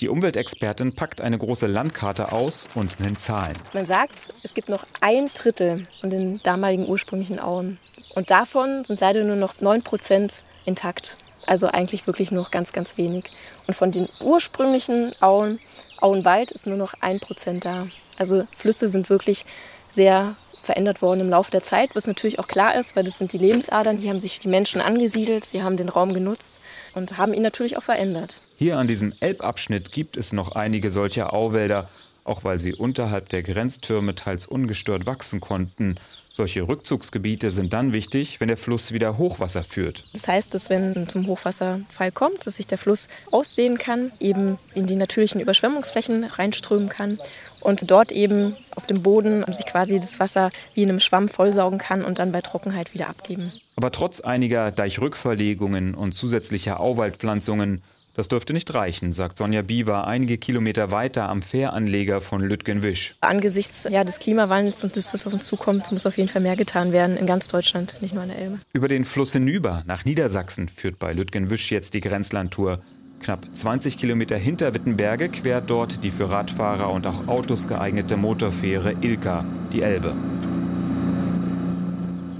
die 0.00 0.08
Umweltexpertin 0.08 0.94
packt 0.94 1.20
eine 1.20 1.36
große 1.36 1.66
Landkarte 1.66 2.32
aus 2.32 2.68
und 2.74 3.00
nennt 3.00 3.20
Zahlen. 3.20 3.56
Man 3.72 3.86
sagt, 3.86 4.32
es 4.42 4.54
gibt 4.54 4.68
noch 4.68 4.86
ein 5.00 5.30
Drittel 5.34 5.86
von 6.00 6.10
den 6.10 6.42
damaligen 6.42 6.88
ursprünglichen 6.88 7.38
Auen. 7.38 7.78
Und 8.14 8.30
davon 8.30 8.84
sind 8.84 9.00
leider 9.00 9.24
nur 9.24 9.36
noch 9.36 9.60
9 9.60 9.82
Prozent 9.82 10.42
intakt. 10.64 11.16
Also 11.46 11.68
eigentlich 11.68 12.06
wirklich 12.06 12.30
nur 12.30 12.42
noch 12.42 12.50
ganz, 12.50 12.72
ganz 12.72 12.96
wenig. 12.96 13.24
Und 13.66 13.74
von 13.74 13.92
den 13.92 14.08
ursprünglichen 14.22 15.12
Auen, 15.20 15.58
Auenwald, 16.00 16.50
ist 16.52 16.66
nur 16.66 16.76
noch 16.76 16.94
ein 17.00 17.20
Prozent 17.20 17.64
da. 17.64 17.86
Also 18.18 18.46
Flüsse 18.56 18.88
sind 18.88 19.10
wirklich 19.10 19.44
sehr 19.90 20.36
verändert 20.60 21.02
worden 21.02 21.20
im 21.20 21.30
Laufe 21.30 21.50
der 21.50 21.62
Zeit, 21.62 21.94
was 21.94 22.06
natürlich 22.06 22.38
auch 22.38 22.46
klar 22.46 22.74
ist, 22.78 22.96
weil 22.96 23.04
das 23.04 23.18
sind 23.18 23.32
die 23.32 23.38
Lebensadern. 23.38 23.98
Hier 23.98 24.10
haben 24.10 24.20
sich 24.20 24.38
die 24.38 24.48
Menschen 24.48 24.80
angesiedelt, 24.80 25.44
sie 25.44 25.62
haben 25.62 25.76
den 25.76 25.88
Raum 25.88 26.14
genutzt 26.14 26.60
und 26.94 27.18
haben 27.18 27.34
ihn 27.34 27.42
natürlich 27.42 27.76
auch 27.76 27.82
verändert. 27.82 28.40
Hier 28.56 28.78
an 28.78 28.88
diesem 28.88 29.14
Elbabschnitt 29.20 29.92
gibt 29.92 30.16
es 30.16 30.32
noch 30.32 30.52
einige 30.52 30.90
solcher 30.90 31.32
Auwälder, 31.32 31.88
auch 32.24 32.44
weil 32.44 32.58
sie 32.58 32.74
unterhalb 32.74 33.28
der 33.30 33.42
Grenztürme 33.42 34.14
teils 34.14 34.46
ungestört 34.46 35.06
wachsen 35.06 35.40
konnten. 35.40 35.98
Solche 36.40 36.66
Rückzugsgebiete 36.66 37.50
sind 37.50 37.74
dann 37.74 37.92
wichtig, 37.92 38.40
wenn 38.40 38.48
der 38.48 38.56
Fluss 38.56 38.92
wieder 38.92 39.18
Hochwasser 39.18 39.62
führt. 39.62 40.06
Das 40.14 40.26
heißt, 40.26 40.54
dass 40.54 40.70
wenn 40.70 41.06
zum 41.06 41.26
Hochwasserfall 41.26 42.10
kommt, 42.12 42.46
dass 42.46 42.56
sich 42.56 42.66
der 42.66 42.78
Fluss 42.78 43.08
ausdehnen 43.30 43.76
kann, 43.76 44.10
eben 44.20 44.58
in 44.74 44.86
die 44.86 44.96
natürlichen 44.96 45.42
Überschwemmungsflächen 45.42 46.24
reinströmen 46.24 46.88
kann 46.88 47.18
und 47.60 47.90
dort 47.90 48.10
eben 48.10 48.56
auf 48.74 48.86
dem 48.86 49.02
Boden 49.02 49.44
sich 49.52 49.66
quasi 49.66 50.00
das 50.00 50.18
Wasser 50.18 50.48
wie 50.72 50.82
in 50.82 50.88
einem 50.88 51.00
Schwamm 51.00 51.28
vollsaugen 51.28 51.78
kann 51.78 52.06
und 52.06 52.18
dann 52.18 52.32
bei 52.32 52.40
Trockenheit 52.40 52.94
wieder 52.94 53.10
abgeben. 53.10 53.52
Aber 53.76 53.92
trotz 53.92 54.22
einiger 54.22 54.70
Deichrückverlegungen 54.70 55.94
und 55.94 56.12
zusätzlicher 56.12 56.80
Auwaldpflanzungen 56.80 57.82
das 58.20 58.28
dürfte 58.28 58.52
nicht 58.52 58.74
reichen, 58.74 59.12
sagt 59.12 59.38
Sonja 59.38 59.62
Biewer 59.62 60.06
einige 60.06 60.36
Kilometer 60.36 60.90
weiter 60.90 61.30
am 61.30 61.40
Fähranleger 61.40 62.20
von 62.20 62.42
Lütgenwisch. 62.42 63.14
Angesichts 63.22 63.88
ja, 63.90 64.04
des 64.04 64.18
Klimawandels 64.18 64.84
und 64.84 64.94
des, 64.94 65.14
was 65.14 65.26
auf 65.26 65.32
uns 65.32 65.46
zukommt, 65.46 65.90
muss 65.90 66.04
auf 66.04 66.18
jeden 66.18 66.28
Fall 66.28 66.42
mehr 66.42 66.54
getan 66.54 66.92
werden 66.92 67.16
in 67.16 67.26
ganz 67.26 67.48
Deutschland, 67.48 68.02
nicht 68.02 68.12
nur 68.12 68.22
an 68.22 68.28
der 68.28 68.38
Elbe. 68.38 68.58
Über 68.74 68.88
den 68.88 69.06
Fluss 69.06 69.32
hinüber 69.32 69.84
nach 69.86 70.04
Niedersachsen 70.04 70.68
führt 70.68 70.98
bei 70.98 71.14
Lütgenwisch 71.14 71.72
jetzt 71.72 71.94
die 71.94 72.02
Grenzlandtour. 72.02 72.82
Knapp 73.20 73.46
20 73.50 73.96
Kilometer 73.96 74.36
hinter 74.36 74.74
Wittenberge 74.74 75.30
quert 75.30 75.70
dort 75.70 76.04
die 76.04 76.10
für 76.10 76.28
Radfahrer 76.28 76.92
und 76.92 77.06
auch 77.06 77.26
Autos 77.26 77.68
geeignete 77.68 78.18
Motorfähre 78.18 78.96
Ilka, 79.00 79.46
die 79.72 79.80
Elbe. 79.80 80.14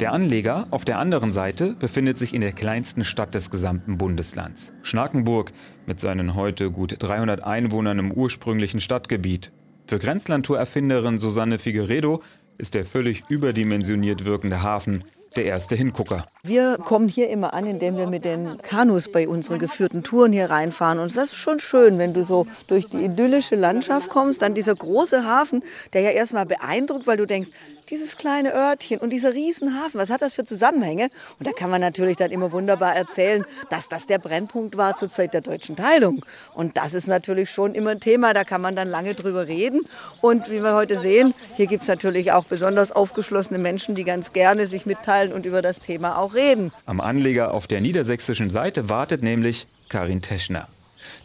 Der 0.00 0.14
Anleger 0.14 0.66
auf 0.70 0.86
der 0.86 0.98
anderen 0.98 1.30
Seite 1.30 1.74
befindet 1.78 2.16
sich 2.16 2.32
in 2.32 2.40
der 2.40 2.52
kleinsten 2.52 3.04
Stadt 3.04 3.34
des 3.34 3.50
gesamten 3.50 3.98
Bundeslands, 3.98 4.72
Schnakenburg, 4.80 5.52
mit 5.84 6.00
seinen 6.00 6.34
heute 6.34 6.70
gut 6.70 6.96
300 6.98 7.44
Einwohnern 7.44 7.98
im 7.98 8.10
ursprünglichen 8.10 8.80
Stadtgebiet. 8.80 9.52
Für 9.86 9.98
Grenzlandtour-Erfinderin 9.98 11.18
Susanne 11.18 11.58
Figueredo 11.58 12.22
ist 12.56 12.72
der 12.72 12.86
völlig 12.86 13.24
überdimensioniert 13.28 14.24
wirkende 14.24 14.62
Hafen 14.62 15.04
der 15.36 15.44
erste 15.44 15.76
Hingucker. 15.76 16.26
Wir 16.42 16.78
kommen 16.78 17.08
hier 17.08 17.28
immer 17.28 17.54
an, 17.54 17.66
indem 17.66 17.96
wir 17.96 18.06
mit 18.06 18.24
den 18.24 18.58
Kanus 18.62 19.10
bei 19.10 19.28
unseren 19.28 19.58
geführten 19.58 20.02
Touren 20.02 20.32
hier 20.32 20.50
reinfahren. 20.50 20.98
Und 20.98 21.16
das 21.16 21.32
ist 21.32 21.36
schon 21.36 21.58
schön, 21.58 21.98
wenn 21.98 22.14
du 22.14 22.24
so 22.24 22.46
durch 22.66 22.88
die 22.88 23.04
idyllische 23.04 23.54
Landschaft 23.54 24.08
kommst, 24.08 24.42
dann 24.42 24.54
dieser 24.54 24.74
große 24.74 25.24
Hafen, 25.24 25.62
der 25.92 26.02
ja 26.02 26.10
erstmal 26.10 26.46
beeindruckt, 26.46 27.06
weil 27.06 27.16
du 27.16 27.26
denkst, 27.26 27.50
dieses 27.90 28.16
kleine 28.16 28.54
Örtchen 28.54 28.98
und 28.98 29.10
dieser 29.10 29.34
Riesenhafen, 29.34 30.00
was 30.00 30.10
hat 30.10 30.22
das 30.22 30.34
für 30.34 30.44
Zusammenhänge? 30.44 31.10
Und 31.38 31.46
da 31.46 31.52
kann 31.52 31.70
man 31.70 31.80
natürlich 31.80 32.16
dann 32.16 32.30
immer 32.30 32.52
wunderbar 32.52 32.94
erzählen, 32.94 33.44
dass 33.68 33.88
das 33.88 34.06
der 34.06 34.18
Brennpunkt 34.18 34.76
war 34.76 34.94
zur 34.94 35.10
Zeit 35.10 35.34
der 35.34 35.40
deutschen 35.40 35.76
Teilung. 35.76 36.24
Und 36.54 36.76
das 36.76 36.94
ist 36.94 37.06
natürlich 37.06 37.50
schon 37.50 37.74
immer 37.74 37.90
ein 37.90 38.00
Thema, 38.00 38.32
da 38.32 38.44
kann 38.44 38.60
man 38.60 38.76
dann 38.76 38.88
lange 38.88 39.14
drüber 39.14 39.46
reden. 39.46 39.82
Und 40.20 40.50
wie 40.50 40.62
wir 40.62 40.74
heute 40.74 40.98
sehen, 40.98 41.34
hier 41.56 41.66
gibt 41.66 41.82
es 41.82 41.88
natürlich 41.88 42.32
auch 42.32 42.44
besonders 42.44 42.92
aufgeschlossene 42.92 43.58
Menschen, 43.58 43.94
die 43.94 44.04
ganz 44.04 44.32
gerne 44.32 44.66
sich 44.66 44.86
mitteilen 44.86 45.32
und 45.32 45.46
über 45.46 45.62
das 45.62 45.80
Thema 45.80 46.18
auch 46.18 46.34
reden. 46.34 46.72
Am 46.86 47.00
Anleger 47.00 47.52
auf 47.52 47.66
der 47.66 47.80
niedersächsischen 47.80 48.50
Seite 48.50 48.88
wartet 48.88 49.22
nämlich 49.22 49.66
Karin 49.88 50.22
Teschner. 50.22 50.68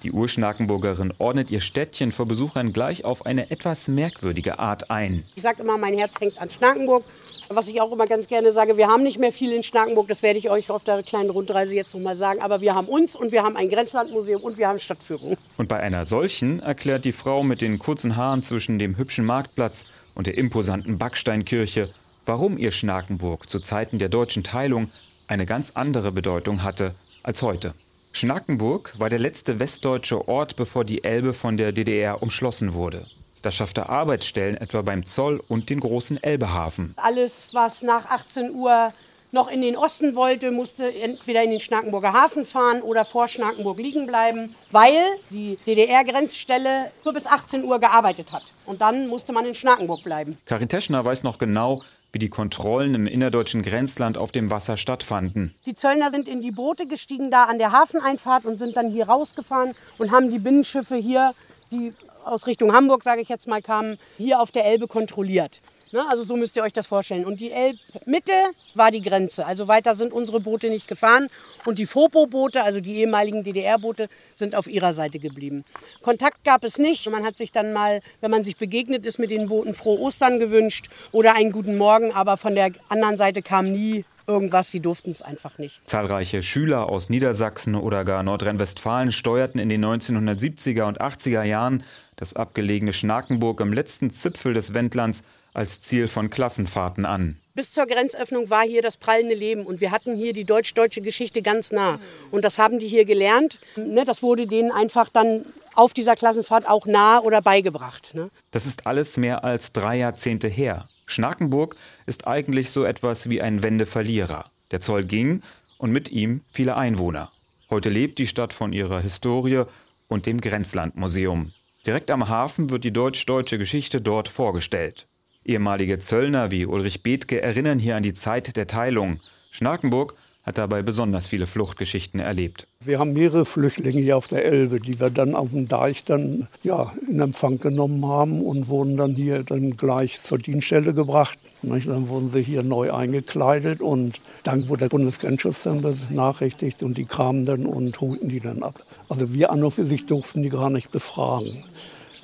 Die 0.05 0.11
Urschnakenburgerin 0.11 1.15
ordnet 1.17 1.49
ihr 1.49 1.61
Städtchen 1.61 2.11
vor 2.11 2.27
Besuchern 2.27 2.73
gleich 2.73 3.05
auf 3.05 3.25
eine 3.25 3.49
etwas 3.49 3.87
merkwürdige 3.87 4.59
Art 4.59 4.91
ein. 4.91 5.23
Ich 5.33 5.41
sage 5.41 5.63
immer, 5.63 5.79
mein 5.79 5.97
Herz 5.97 6.19
hängt 6.19 6.39
an 6.39 6.51
Schnakenburg. 6.51 7.03
Was 7.49 7.69
ich 7.69 7.81
auch 7.81 7.91
immer 7.91 8.05
ganz 8.05 8.27
gerne 8.27 8.51
sage, 8.51 8.77
wir 8.77 8.87
haben 8.87 9.01
nicht 9.01 9.17
mehr 9.17 9.31
viel 9.31 9.51
in 9.51 9.63
Schnakenburg, 9.63 10.07
das 10.07 10.21
werde 10.21 10.37
ich 10.37 10.51
euch 10.51 10.69
auf 10.69 10.83
der 10.83 11.01
kleinen 11.01 11.31
Rundreise 11.31 11.73
jetzt 11.73 11.95
noch 11.95 12.01
mal 12.01 12.15
sagen, 12.15 12.39
aber 12.39 12.61
wir 12.61 12.75
haben 12.75 12.87
uns 12.87 13.15
und 13.15 13.31
wir 13.31 13.41
haben 13.41 13.57
ein 13.57 13.67
Grenzlandmuseum 13.67 14.43
und 14.43 14.59
wir 14.59 14.67
haben 14.67 14.77
Stadtführung. 14.77 15.37
Und 15.57 15.69
bei 15.69 15.79
einer 15.79 16.05
solchen 16.05 16.59
erklärt 16.59 17.03
die 17.03 17.11
Frau 17.11 17.41
mit 17.41 17.61
den 17.61 17.79
kurzen 17.79 18.15
Haaren 18.15 18.43
zwischen 18.43 18.77
dem 18.77 18.99
hübschen 18.99 19.25
Marktplatz 19.25 19.85
und 20.13 20.27
der 20.27 20.37
imposanten 20.37 20.99
Backsteinkirche, 20.99 21.89
warum 22.27 22.59
ihr 22.59 22.71
Schnakenburg 22.71 23.49
zu 23.49 23.59
Zeiten 23.59 23.97
der 23.97 24.09
deutschen 24.09 24.43
Teilung 24.43 24.91
eine 25.25 25.47
ganz 25.47 25.71
andere 25.71 26.11
Bedeutung 26.11 26.61
hatte 26.61 26.93
als 27.23 27.41
heute. 27.41 27.73
Schnackenburg 28.15 28.93
war 28.97 29.09
der 29.09 29.19
letzte 29.19 29.59
westdeutsche 29.59 30.29
Ort, 30.29 30.55
bevor 30.55 30.85
die 30.85 31.03
Elbe 31.03 31.33
von 31.33 31.57
der 31.57 31.73
DDR 31.73 32.23
umschlossen 32.23 32.73
wurde. 32.73 33.05
Das 33.41 33.55
schaffte 33.55 33.89
Arbeitsstellen 33.89 34.55
etwa 34.55 34.83
beim 34.83 35.05
Zoll 35.05 35.43
und 35.49 35.69
den 35.69 35.81
großen 35.81 36.23
Elbehafen. 36.23 36.93
Alles, 36.95 37.49
was 37.51 37.81
nach 37.81 38.09
18 38.09 38.55
Uhr 38.55 38.93
noch 39.33 39.51
in 39.51 39.61
den 39.61 39.75
Osten 39.75 40.15
wollte, 40.15 40.51
musste 40.51 40.93
entweder 40.95 41.43
in 41.43 41.49
den 41.49 41.59
Schnakenburger 41.59 42.13
Hafen 42.13 42.45
fahren 42.45 42.81
oder 42.81 43.03
vor 43.03 43.27
Schnakenburg 43.27 43.79
liegen 43.79 44.07
bleiben, 44.07 44.55
weil 44.71 44.95
die 45.29 45.59
DDR-Grenzstelle 45.67 46.91
nur 47.03 47.13
bis 47.13 47.27
18 47.27 47.65
Uhr 47.65 47.79
gearbeitet 47.79 48.31
hat. 48.31 48.43
Und 48.65 48.79
dann 48.79 49.09
musste 49.09 49.33
man 49.33 49.45
in 49.45 49.55
Schnakenburg 49.55 50.03
bleiben. 50.03 50.37
Karin 50.45 50.69
Teschner 50.69 51.03
weiß 51.03 51.23
noch 51.23 51.37
genau, 51.37 51.81
wie 52.15 52.19
die 52.19 52.29
Kontrollen 52.29 52.95
im 52.95 53.07
innerdeutschen 53.07 53.61
Grenzland 53.61 54.17
auf 54.17 54.31
dem 54.31 54.49
Wasser 54.49 54.77
stattfanden. 54.77 55.53
Die 55.65 55.75
Zöllner 55.75 56.11
sind 56.11 56.29
in 56.29 56.39
die 56.39 56.51
Boote 56.51 56.85
gestiegen, 56.85 57.29
da 57.29 57.43
an 57.43 57.57
der 57.57 57.73
Hafeneinfahrt 57.73 58.45
und 58.45 58.55
sind 58.55 58.77
dann 58.77 58.89
hier 58.89 59.09
rausgefahren 59.09 59.75
und 59.97 60.11
haben 60.11 60.31
die 60.31 60.39
Binnenschiffe 60.39 60.95
hier, 60.95 61.33
die 61.71 61.91
aus 62.23 62.47
Richtung 62.47 62.71
Hamburg, 62.71 63.03
sage 63.03 63.19
ich 63.19 63.27
jetzt 63.27 63.47
mal, 63.47 63.61
kamen, 63.61 63.97
hier 64.17 64.39
auf 64.39 64.53
der 64.53 64.65
Elbe 64.65 64.87
kontrolliert. 64.87 65.59
Ne? 65.95 66.05
Also 66.09 66.23
so 66.25 66.35
müsst 66.35 66.57
ihr 66.57 66.63
euch 66.63 66.73
das 66.73 66.87
vorstellen. 66.87 67.25
Und 67.25 67.39
die 67.39 67.51
Elbmitte 67.51 68.33
war 68.73 68.91
die 68.91 69.01
Grenze. 69.01 69.45
Also 69.45 69.69
weiter 69.69 69.95
sind 69.95 70.11
unsere 70.11 70.41
Boote 70.41 70.69
nicht 70.69 70.89
gefahren. 70.89 71.29
Und 71.65 71.79
die 71.79 71.85
Fopo-Boote, 71.85 72.61
also 72.63 72.81
die 72.81 72.97
ehemaligen 72.97 73.43
DDR-Boote, 73.43 74.09
sind 74.35 74.55
auf 74.55 74.67
ihrer 74.67 74.91
Seite 74.91 75.19
geblieben. 75.19 75.63
Kontakt 76.01 76.43
gab 76.43 76.65
es 76.65 76.77
nicht. 76.77 77.09
Man 77.09 77.23
hat 77.23 77.37
sich 77.37 77.53
dann 77.53 77.71
mal, 77.71 78.01
wenn 78.19 78.29
man 78.29 78.43
sich 78.43 78.57
begegnet 78.57 79.05
ist, 79.05 79.19
mit 79.19 79.31
den 79.31 79.47
Booten 79.47 79.73
frohe 79.73 79.99
Ostern 80.01 80.37
gewünscht 80.37 80.89
oder 81.13 81.35
einen 81.35 81.53
guten 81.53 81.77
Morgen. 81.77 82.11
Aber 82.11 82.35
von 82.35 82.55
der 82.55 82.71
anderen 82.89 83.15
Seite 83.15 83.41
kam 83.41 83.71
nie 83.71 84.03
irgendwas, 84.27 84.71
sie 84.71 84.81
durften 84.81 85.11
es 85.11 85.21
einfach 85.21 85.59
nicht. 85.59 85.87
Zahlreiche 85.87 86.41
Schüler 86.41 86.89
aus 86.89 87.09
Niedersachsen 87.09 87.75
oder 87.75 88.03
gar 88.03 88.21
Nordrhein-Westfalen 88.23 89.13
steuerten 89.13 89.61
in 89.61 89.69
den 89.69 89.85
1970er 89.85 90.83
und 90.83 90.99
80er 90.99 91.43
Jahren 91.43 91.83
das 92.17 92.33
abgelegene 92.33 92.91
Schnakenburg 92.91 93.61
im 93.61 93.71
letzten 93.71 94.09
Zipfel 94.09 94.53
des 94.53 94.73
Wendlands 94.73 95.23
als 95.55 95.81
Ziel 95.81 96.07
von 96.07 96.29
Klassenfahrten 96.29 97.05
an. 97.05 97.37
Bis 97.53 97.71
zur 97.71 97.85
Grenzöffnung 97.85 98.49
war 98.49 98.63
hier 98.63 98.81
das 98.81 98.97
prallende 98.97 99.35
Leben 99.35 99.65
und 99.65 99.79
wir 99.79 99.91
hatten 99.91 100.15
hier 100.15 100.33
die 100.33 100.43
deutsch-deutsche 100.43 101.01
Geschichte 101.01 101.41
ganz 101.41 101.71
nah. 101.71 101.99
Und 102.31 102.43
das 102.43 102.59
haben 102.59 102.79
die 102.79 102.87
hier 102.87 103.05
gelernt. 103.05 103.59
Ne, 103.77 104.03
das 104.03 104.21
wurde 104.21 104.45
denen 104.45 104.71
einfach 104.71 105.09
dann 105.09 105.45
auf 105.73 105.93
dieser 105.93 106.15
Klassenfahrt 106.15 106.67
auch 106.67 106.85
nah 106.85 107.19
oder 107.19 107.41
beigebracht. 107.41 108.13
Ne? 108.13 108.29
Das 108.51 108.65
ist 108.65 108.85
alles 108.85 109.17
mehr 109.17 109.43
als 109.45 109.71
drei 109.71 109.97
Jahrzehnte 109.97 110.47
her. 110.47 110.87
Schnakenburg 111.05 111.77
ist 112.05 112.27
eigentlich 112.27 112.71
so 112.71 112.83
etwas 112.83 113.29
wie 113.29 113.41
ein 113.41 113.63
Wendeverlierer. 113.63 114.51
Der 114.71 114.81
Zoll 114.81 115.05
ging 115.05 115.41
und 115.77 115.91
mit 115.91 116.09
ihm 116.09 116.41
viele 116.51 116.75
Einwohner. 116.75 117.31
Heute 117.69 117.89
lebt 117.89 118.19
die 118.19 118.27
Stadt 118.27 118.53
von 118.53 118.73
ihrer 118.73 118.99
Historie 118.99 119.63
und 120.07 120.25
dem 120.25 120.41
Grenzlandmuseum. 120.41 121.53
Direkt 121.85 122.11
am 122.11 122.27
Hafen 122.27 122.69
wird 122.69 122.83
die 122.83 122.93
deutsch-deutsche 122.93 123.57
Geschichte 123.57 124.01
dort 124.01 124.27
vorgestellt. 124.27 125.07
Ehemalige 125.45 125.99
Zöllner 125.99 126.49
wie 126.49 126.65
Ulrich 126.65 127.03
Bethke 127.03 127.39
erinnern 127.39 127.77
hier 127.77 127.95
an 127.95 128.01
die 128.01 128.15
Zeit 128.15 128.57
der 128.57 128.65
Teilung. 128.65 129.19
Schnakenburg 129.51 130.15
hat 130.43 130.57
dabei 130.57 130.81
besonders 130.81 131.27
viele 131.27 131.45
Fluchtgeschichten 131.45 132.19
erlebt. 132.19 132.67
Wir 132.83 132.97
haben 132.97 133.13
mehrere 133.13 133.45
Flüchtlinge 133.45 134.01
hier 134.01 134.17
auf 134.17 134.27
der 134.27 134.43
Elbe, 134.43 134.79
die 134.79 134.99
wir 134.99 135.11
dann 135.11 135.35
auf 135.35 135.51
dem 135.51 135.67
Deich 135.67 136.03
dann 136.03 136.47
ja, 136.63 136.91
in 137.07 137.19
Empfang 137.19 137.59
genommen 137.59 138.05
haben 138.07 138.41
und 138.41 138.67
wurden 138.67 138.97
dann 138.97 139.13
hier 139.13 139.43
dann 139.43 139.77
gleich 139.77 140.21
zur 140.23 140.39
Dienststelle 140.39 140.95
gebracht. 140.95 141.37
Dann 141.61 142.09
wurden 142.09 142.31
sie 142.31 142.41
hier 142.41 142.63
neu 142.63 142.91
eingekleidet 142.91 143.81
und 143.81 144.21
dann 144.43 144.67
wurde 144.67 144.81
der 144.81 144.89
Bundesgrenzschutz 144.89 145.63
dann 145.63 145.81
benachrichtigt 145.81 146.81
und 146.81 146.97
die 146.97 147.05
kamen 147.05 147.45
dann 147.45 147.67
und 147.67 147.99
holten 148.01 148.29
die 148.29 148.39
dann 148.39 148.63
ab. 148.63 148.83
Also 149.09 149.33
wir 149.33 149.51
an 149.51 149.63
und 149.63 149.71
für 149.71 149.85
sich 149.85 150.05
durften 150.07 150.41
die 150.41 150.49
gar 150.49 150.69
nicht 150.69 150.91
befragen. 150.91 151.63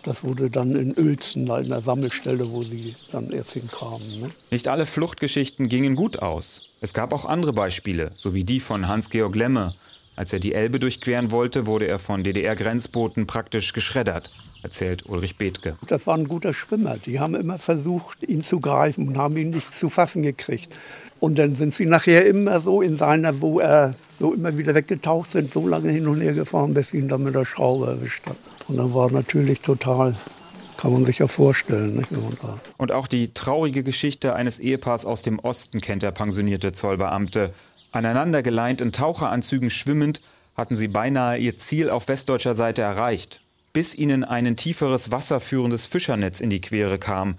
Das 0.03 0.23
wurde 0.23 0.49
dann 0.49 0.75
in 0.75 0.97
Uelzen, 0.97 1.47
in 1.47 1.69
der 1.69 1.81
Sammelstelle, 1.81 2.49
wo 2.51 2.63
sie 2.63 2.95
dann 3.11 3.31
erst 3.31 3.51
hinkamen. 3.51 4.21
Ne? 4.21 4.29
Nicht 4.49 4.67
alle 4.67 4.85
Fluchtgeschichten 4.85 5.69
gingen 5.69 5.95
gut 5.95 6.19
aus. 6.19 6.69
Es 6.81 6.93
gab 6.93 7.13
auch 7.13 7.25
andere 7.25 7.53
Beispiele, 7.53 8.11
so 8.15 8.33
wie 8.33 8.43
die 8.43 8.59
von 8.59 8.87
Hans-Georg 8.87 9.35
Lemme. 9.35 9.75
Als 10.15 10.33
er 10.33 10.39
die 10.39 10.53
Elbe 10.53 10.79
durchqueren 10.79 11.31
wollte, 11.31 11.67
wurde 11.67 11.87
er 11.87 11.99
von 11.99 12.23
DDR-Grenzbooten 12.23 13.27
praktisch 13.27 13.73
geschreddert, 13.73 14.31
erzählt 14.63 15.05
Ulrich 15.07 15.37
Bethke. 15.37 15.77
Das 15.87 16.05
war 16.07 16.17
ein 16.17 16.27
guter 16.27 16.53
Schwimmer. 16.53 16.97
Die 16.97 17.19
haben 17.19 17.35
immer 17.35 17.59
versucht, 17.59 18.23
ihn 18.27 18.41
zu 18.41 18.59
greifen 18.59 19.07
und 19.07 19.17
haben 19.17 19.37
ihn 19.37 19.51
nicht 19.51 19.73
zu 19.73 19.89
fassen 19.89 20.23
gekriegt. 20.23 20.77
Und 21.19 21.37
dann 21.37 21.55
sind 21.55 21.75
sie 21.75 21.85
nachher 21.85 22.25
immer 22.25 22.59
so 22.61 22.81
in 22.81 22.97
seiner, 22.97 23.39
wo 23.39 23.59
er 23.59 23.93
so 24.19 24.33
immer 24.33 24.57
wieder 24.57 24.73
weggetaucht 24.73 25.31
sind, 25.31 25.53
so 25.53 25.67
lange 25.67 25.91
hin 25.91 26.07
und 26.07 26.21
her 26.21 26.33
gefahren, 26.33 26.73
bis 26.73 26.89
sie 26.89 26.97
ihn 26.97 27.07
dann 27.07 27.23
mit 27.23 27.35
der 27.35 27.45
Schraube 27.45 27.87
erwischt 27.87 28.25
hat. 28.27 28.37
Und 28.67 28.77
dann 28.77 28.93
war 28.93 29.11
natürlich 29.11 29.61
total, 29.61 30.15
kann 30.77 30.93
man 30.93 31.05
sich 31.05 31.19
ja 31.19 31.27
vorstellen. 31.27 31.97
Nicht? 31.97 32.09
Und 32.77 32.91
auch 32.91 33.07
die 33.07 33.33
traurige 33.33 33.83
Geschichte 33.83 34.35
eines 34.35 34.59
Ehepaars 34.59 35.05
aus 35.05 35.21
dem 35.21 35.39
Osten 35.39 35.81
kennt 35.81 36.03
der 36.03 36.11
pensionierte 36.11 36.71
Zollbeamte. 36.71 37.53
Aneinandergeleint 37.91 38.81
in 38.81 38.91
Taucheranzügen 38.91 39.69
schwimmend, 39.69 40.21
hatten 40.55 40.75
sie 40.75 40.87
beinahe 40.87 41.37
ihr 41.37 41.57
Ziel 41.57 41.89
auf 41.89 42.07
westdeutscher 42.07 42.53
Seite 42.53 42.81
erreicht, 42.81 43.41
bis 43.73 43.95
ihnen 43.95 44.23
ein 44.23 44.45
in 44.45 44.57
tieferes 44.57 45.11
Wasser 45.11 45.39
führendes 45.39 45.85
Fischernetz 45.85 46.39
in 46.39 46.49
die 46.49 46.61
Quere 46.61 46.99
kam. 46.99 47.37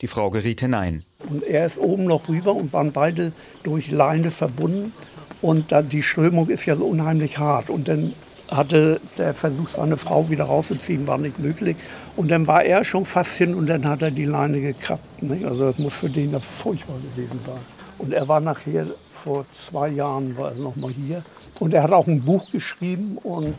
Die 0.00 0.06
Frau 0.06 0.30
geriet 0.30 0.60
hinein. 0.60 1.04
Und 1.30 1.44
er 1.44 1.66
ist 1.66 1.78
oben 1.78 2.04
noch 2.04 2.28
rüber 2.28 2.54
und 2.54 2.72
waren 2.72 2.92
beide 2.92 3.32
durch 3.62 3.90
Leine 3.90 4.30
verbunden. 4.30 4.92
Und 5.40 5.72
dann, 5.72 5.88
die 5.88 6.02
Strömung 6.02 6.48
ist 6.48 6.66
ja 6.66 6.76
so 6.76 6.86
unheimlich 6.86 7.38
hart. 7.38 7.70
Und 7.70 7.88
dann 7.88 8.12
hatte 8.56 9.00
der 9.18 9.34
Versuch, 9.34 9.68
seine 9.68 9.96
Frau 9.96 10.28
wieder 10.30 10.44
rauszuziehen, 10.44 11.06
war 11.06 11.18
nicht 11.18 11.38
möglich. 11.38 11.76
Und 12.16 12.30
dann 12.30 12.46
war 12.46 12.64
er 12.64 12.84
schon 12.84 13.04
fast 13.04 13.32
hin 13.36 13.54
und 13.54 13.66
dann 13.66 13.86
hat 13.86 14.02
er 14.02 14.10
die 14.10 14.24
Leine 14.24 14.60
gekrabbt. 14.60 15.22
Nicht? 15.22 15.44
Also 15.44 15.70
das 15.70 15.78
muss 15.78 15.94
für 15.94 16.10
den 16.10 16.32
ja 16.32 16.40
furchtbar 16.40 16.96
gewesen 17.14 17.40
sein. 17.44 17.60
Und 17.98 18.12
er 18.12 18.26
war 18.28 18.40
nachher, 18.40 18.86
vor 19.12 19.46
zwei 19.68 19.88
Jahren 19.88 20.36
war 20.36 20.52
er 20.52 20.58
nochmal 20.58 20.90
hier. 20.90 21.22
Und 21.60 21.72
er 21.72 21.82
hat 21.82 21.92
auch 21.92 22.06
ein 22.06 22.22
Buch 22.22 22.50
geschrieben 22.50 23.18
und 23.22 23.56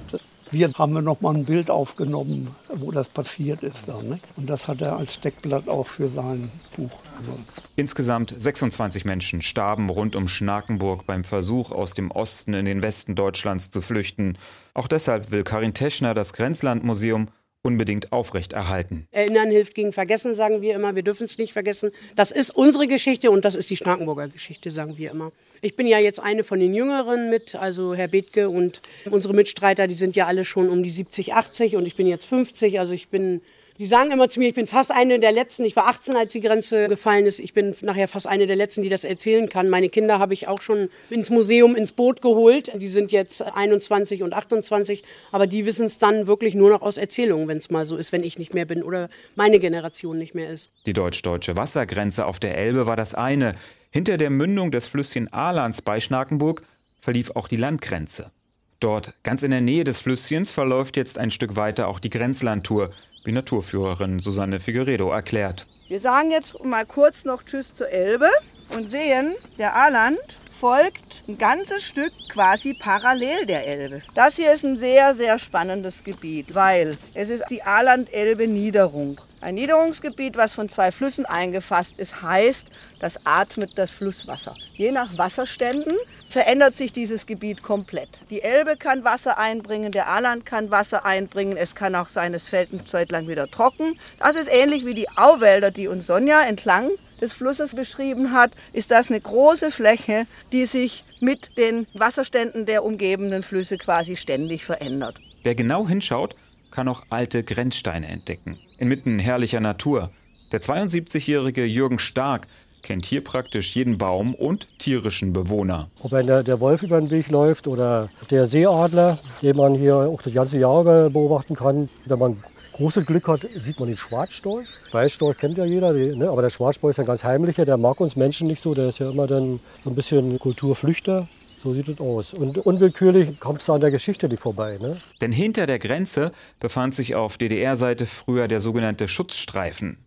wir 0.52 0.72
haben 0.74 0.94
noch 1.04 1.22
mal 1.22 1.34
ein 1.34 1.46
Bild 1.46 1.70
aufgenommen, 1.70 2.56
wo 2.74 2.92
das 2.92 3.10
passiert 3.10 3.64
ist. 3.64 3.88
Dann, 3.88 4.10
ne? 4.10 4.20
Und 4.36 4.50
das 4.50 4.68
hat 4.68 4.82
er 4.82 4.98
als 4.98 5.20
Deckblatt 5.20 5.68
auch 5.68 5.88
für 5.88 6.08
sein 6.08 6.52
Buch 6.76 6.92
genommen. 7.18 7.46
Insgesamt 7.76 8.34
26 8.38 9.06
Menschen 9.06 9.42
starben 9.42 9.90
rund 9.90 10.16
um 10.16 10.28
Schnakenburg 10.28 11.06
beim 11.06 11.24
Versuch, 11.24 11.72
aus 11.72 11.94
dem 11.94 12.12
Osten 12.12 12.54
in 12.54 12.66
den 12.66 12.82
Westen 12.82 13.16
Deutschlands 13.16 13.70
zu 13.70 13.82
flüchten. 13.82 14.38
Auch 14.74 14.88
deshalb 14.88 15.32
will 15.32 15.44
Karin 15.44 15.74
Teschner 15.74 16.14
das 16.14 16.34
Grenzlandmuseum 16.34 17.30
unbedingt 17.66 18.12
aufrechterhalten. 18.12 19.08
Erinnern 19.12 19.50
hilft 19.50 19.74
gegen 19.74 19.92
Vergessen, 19.92 20.36
sagen 20.36 20.62
wir 20.62 20.76
immer. 20.76 20.94
Wir 20.94 21.02
dürfen 21.02 21.24
es 21.24 21.40
nicht 21.40 21.52
vergessen. 21.52 21.90
Das 22.16 22.32
ist 22.32 22.52
unsere 22.52 22.86
Geschichte 22.86 23.32
und 23.32 23.44
das 23.44 23.56
ist 23.56 23.72
die 23.72 23.76
Schnakenburger 23.76 24.28
Geschichte, 24.28 24.70
sagen 24.70 24.98
wir 24.98 25.10
immer. 25.10 25.32
Ich 25.62 25.76
bin 25.76 25.88
ja 25.88 25.98
jetzt 25.98 26.22
eine 26.22 26.44
von 26.44 26.60
den 26.60 26.76
Jüngeren 26.76 27.32
mit, 27.32 27.56
also 27.56 27.96
Herr 27.96 28.08
Bethke 28.08 28.50
und 28.50 28.84
unsere 29.10 29.34
Mitstreiter, 29.34 29.88
die 29.88 29.96
sind 29.96 30.16
ja 30.16 30.28
alle 30.28 30.46
schon 30.46 30.70
um 30.70 30.84
die 30.84 30.92
70, 30.92 31.34
80 31.34 31.76
und 31.76 31.88
ich 31.88 31.96
bin 31.96 32.06
jetzt 32.06 32.26
50. 32.26 32.80
Also 32.80 32.94
ich 32.94 33.10
bin 33.10 33.42
die 33.78 33.88
sagen 33.88 34.12
immer 34.12 34.30
zu 34.30 34.40
mir, 34.40 34.48
ich 34.48 34.54
bin 34.54 34.68
fast 34.68 34.92
eine 34.92 35.20
der 35.20 35.34
Letzten. 35.34 35.66
Ich 35.66 35.76
war 35.76 35.88
18, 35.88 36.16
als 36.16 36.32
die 36.32 36.40
Grenze 36.40 36.88
gefallen 36.88 37.26
ist. 37.26 37.40
Ich 37.40 37.54
bin 37.54 37.76
nachher 37.82 38.08
fast 38.08 38.26
eine 38.26 38.48
der 38.48 38.56
Letzten, 38.56 38.84
die 38.84 38.90
das 38.90 39.04
erzählen 39.04 39.50
kann. 39.50 39.70
Meine 39.70 39.90
Kinder 39.90 40.18
habe 40.18 40.34
ich 40.34 40.48
auch 40.48 40.62
schon 40.62 40.90
ins 41.10 41.30
Museum, 41.30 41.76
ins 41.76 41.92
Boot 41.92 42.22
geholt. 42.22 42.72
Die 42.74 42.88
sind 42.88 43.12
jetzt 43.12 43.42
21 43.42 44.24
und 44.24 44.34
28. 44.34 45.04
Aber 45.32 45.46
die 45.46 45.66
wissen 45.66 45.88
es 45.88 46.00
dann 46.00 46.26
wirklich 46.28 46.56
nur 46.56 46.70
noch 46.70 46.82
aus 46.82 46.96
Erzählungen, 46.96 47.50
wenn 47.50 47.58
es 47.58 47.70
mal 47.70 47.86
so 47.86 47.98
ist, 47.98 48.14
wenn 48.14 48.24
ich 48.24 48.40
nicht 48.40 48.54
mehr 48.54 48.66
bin 48.66 48.82
oder 48.82 49.10
meine 49.36 49.60
Generation 49.60 50.18
nicht 50.18 50.36
mehr 50.36 50.50
ist. 50.50 50.72
Die 50.86 50.94
deutsch-deutsche 50.94 51.58
Wassergrenze 51.58 52.26
auf 52.26 52.40
der 52.40 52.58
Elbe 52.58 52.86
war 52.86 52.96
das 52.96 53.14
eine. 53.14 53.56
Hinter 53.92 54.18
der 54.18 54.30
Mündung 54.30 54.72
des 54.72 54.88
Flüsschen 54.88 55.32
Ahlands 55.34 55.82
bei 55.82 56.00
Schnakenburg 56.00 56.64
verlief 57.02 57.32
auch 57.32 57.50
die 57.50 57.58
Landgrenze. 57.58 58.32
Dort, 58.80 59.16
ganz 59.24 59.44
in 59.44 59.52
der 59.52 59.62
Nähe 59.62 59.84
des 59.84 60.00
Flüsschens, 60.00 60.52
verläuft 60.52 60.98
jetzt 60.98 61.18
ein 61.18 61.32
Stück 61.32 61.56
weiter 61.56 61.88
auch 61.88 62.00
die 62.00 62.10
Grenzlandtour, 62.10 62.92
wie 63.26 63.32
Naturführerin 63.32 64.20
Susanne 64.20 64.60
Figueredo 64.60 65.12
erklärt. 65.12 65.68
Wir 65.88 66.00
sagen 66.00 66.32
jetzt 66.32 66.64
mal 66.64 66.86
kurz 66.86 67.26
noch 67.26 67.44
Tschüss 67.44 67.74
zur 67.74 67.90
Elbe 67.90 68.30
und 68.76 68.88
sehen, 68.88 69.36
der 69.58 69.76
Aaland 69.76 70.20
folgt 70.60 71.24
ein 71.28 71.38
ganzes 71.38 71.84
Stück 71.84 72.12
quasi 72.30 72.74
parallel 72.74 73.46
der 73.46 73.68
Elbe. 73.68 74.02
Das 74.14 74.36
hier 74.36 74.54
ist 74.54 74.64
ein 74.64 74.78
sehr, 74.78 75.14
sehr 75.14 75.38
spannendes 75.38 76.04
Gebiet, 76.04 76.56
weil 76.56 76.98
es 77.14 77.30
ist 77.30 77.46
die 77.50 77.64
Aaland-Elbe-Niederung. 77.64 79.20
Ein 79.42 79.56
Niederungsgebiet, 79.56 80.38
was 80.38 80.54
von 80.54 80.70
zwei 80.70 80.92
Flüssen 80.92 81.26
eingefasst 81.26 82.00
ist, 82.00 82.22
heißt, 82.22 82.68
das 83.00 83.20
atmet 83.26 83.78
das 83.78 83.92
Flusswasser. 83.92 84.56
Je 84.74 84.92
nach 84.92 85.18
Wasserständen 85.18 85.94
verändert 86.30 86.74
sich 86.74 86.92
dieses 86.92 87.26
Gebiet 87.26 87.62
komplett. 87.62 88.22
Die 88.30 88.42
Elbe 88.42 88.76
kann 88.78 89.04
Wasser 89.04 89.38
einbringen, 89.38 89.92
der 89.92 90.08
Aaland 90.08 90.46
kann 90.46 90.72
Wasser 90.72 91.06
einbringen, 91.06 91.58
es 91.58 91.76
kann 91.76 91.96
auch 91.96 92.10
sein, 92.10 92.34
es 92.34 92.50
fällt 92.50 92.72
eine 92.72 92.86
Zeit 92.86 93.12
lang 93.12 93.28
wieder 93.28 93.52
trocken. 93.52 94.00
Das 94.20 94.36
ist 94.36 94.52
ähnlich 94.52 94.86
wie 94.86 94.96
die 94.96 95.10
Auwälder, 95.10 95.70
die 95.70 95.88
uns 95.88 96.08
Sonja 96.08 96.42
entlang 96.44 96.90
des 97.22 97.34
Flusses 97.34 97.76
beschrieben 97.76 98.32
hat, 98.32 98.52
ist 98.74 98.92
das 98.92 99.10
eine 99.10 99.22
große 99.22 99.72
Fläche, 99.72 100.26
die 100.52 100.66
sich 100.66 101.04
mit 101.20 101.58
den 101.58 101.88
Wasserständen 101.94 102.66
der 102.66 102.84
umgebenden 102.84 103.44
Flüsse 103.44 103.78
quasi 103.78 104.16
ständig 104.16 104.66
verändert. 104.66 105.20
Wer 105.44 105.56
genau 105.56 105.88
hinschaut, 105.88 106.36
kann 106.72 106.88
auch 106.88 107.04
alte 107.10 107.44
Grenzsteine 107.44 108.08
entdecken. 108.08 108.58
Inmitten 108.78 109.20
herrlicher 109.20 109.62
Natur. 109.62 110.12
Der 110.52 110.62
72-jährige 110.62 111.66
Jürgen 111.66 112.00
Stark 112.00 112.48
kennt 112.84 113.06
hier 113.06 113.24
praktisch 113.24 113.76
jeden 113.76 113.98
Baum 113.98 114.36
und 114.36 114.68
tierischen 114.78 115.34
Bewohner. 115.34 115.90
Ob 116.04 116.12
der, 116.12 116.44
der 116.44 116.60
Wolf 116.60 116.84
über 116.84 117.00
den 117.00 117.10
Weg 117.10 117.30
läuft 117.30 117.68
oder 117.68 118.10
der 118.30 118.46
Seeadler, 118.46 119.20
den 119.42 119.58
man 119.58 119.74
hier 119.74 119.96
auch 119.96 120.22
das 120.22 120.34
ganze 120.34 120.60
Jahr 120.60 120.84
beobachten 121.10 121.56
kann. 121.56 121.90
Wenn 122.06 122.20
man 122.20 122.44
große 122.76 123.06
Glück 123.06 123.28
hat, 123.30 123.48
sieht 123.56 123.80
man 123.80 123.88
den 123.88 123.98
Schwarzstorch. 123.98 124.68
Weißstorch 124.92 125.38
kennt 125.38 125.58
ja 125.58 125.64
jeder, 125.64 125.94
ne? 125.94 126.30
aber 126.30 126.42
der 126.42 126.50
Schwarzstorch 126.50 126.92
ist 126.92 127.00
ein 127.00 127.06
ganz 127.06 127.24
heimlicher, 127.24 127.64
der 127.64 127.78
mag 127.78 128.02
uns 128.02 128.18
Menschen 128.18 128.48
nicht 128.48 128.62
so, 128.62 128.74
der 128.74 128.90
ist 128.90 129.00
ja 129.00 129.10
immer 129.10 129.28
dann 129.28 129.62
so 129.84 129.90
ein 129.90 129.96
bisschen 129.96 130.38
Kulturflüchter. 130.40 131.28
So 131.64 131.74
sieht 131.74 131.88
es 131.88 132.00
aus. 132.00 132.34
Und 132.34 132.60
unwillkürlich 132.60 133.40
kommst 133.40 133.68
du 133.68 133.74
an 133.74 133.82
der 133.82 133.90
Geschichte 133.90 134.28
nicht 134.30 134.42
vorbei. 134.42 134.78
Ne? 134.80 134.98
Denn 135.22 135.32
hinter 135.32 135.66
der 135.66 135.80
Grenze 135.80 136.32
befand 136.60 136.94
sich 136.94 137.16
auf 137.16 137.38
DDR-Seite 137.38 138.06
früher 138.06 138.48
der 138.48 138.60
sogenannte 138.60 139.08
Schutzstreifen. 139.08 139.98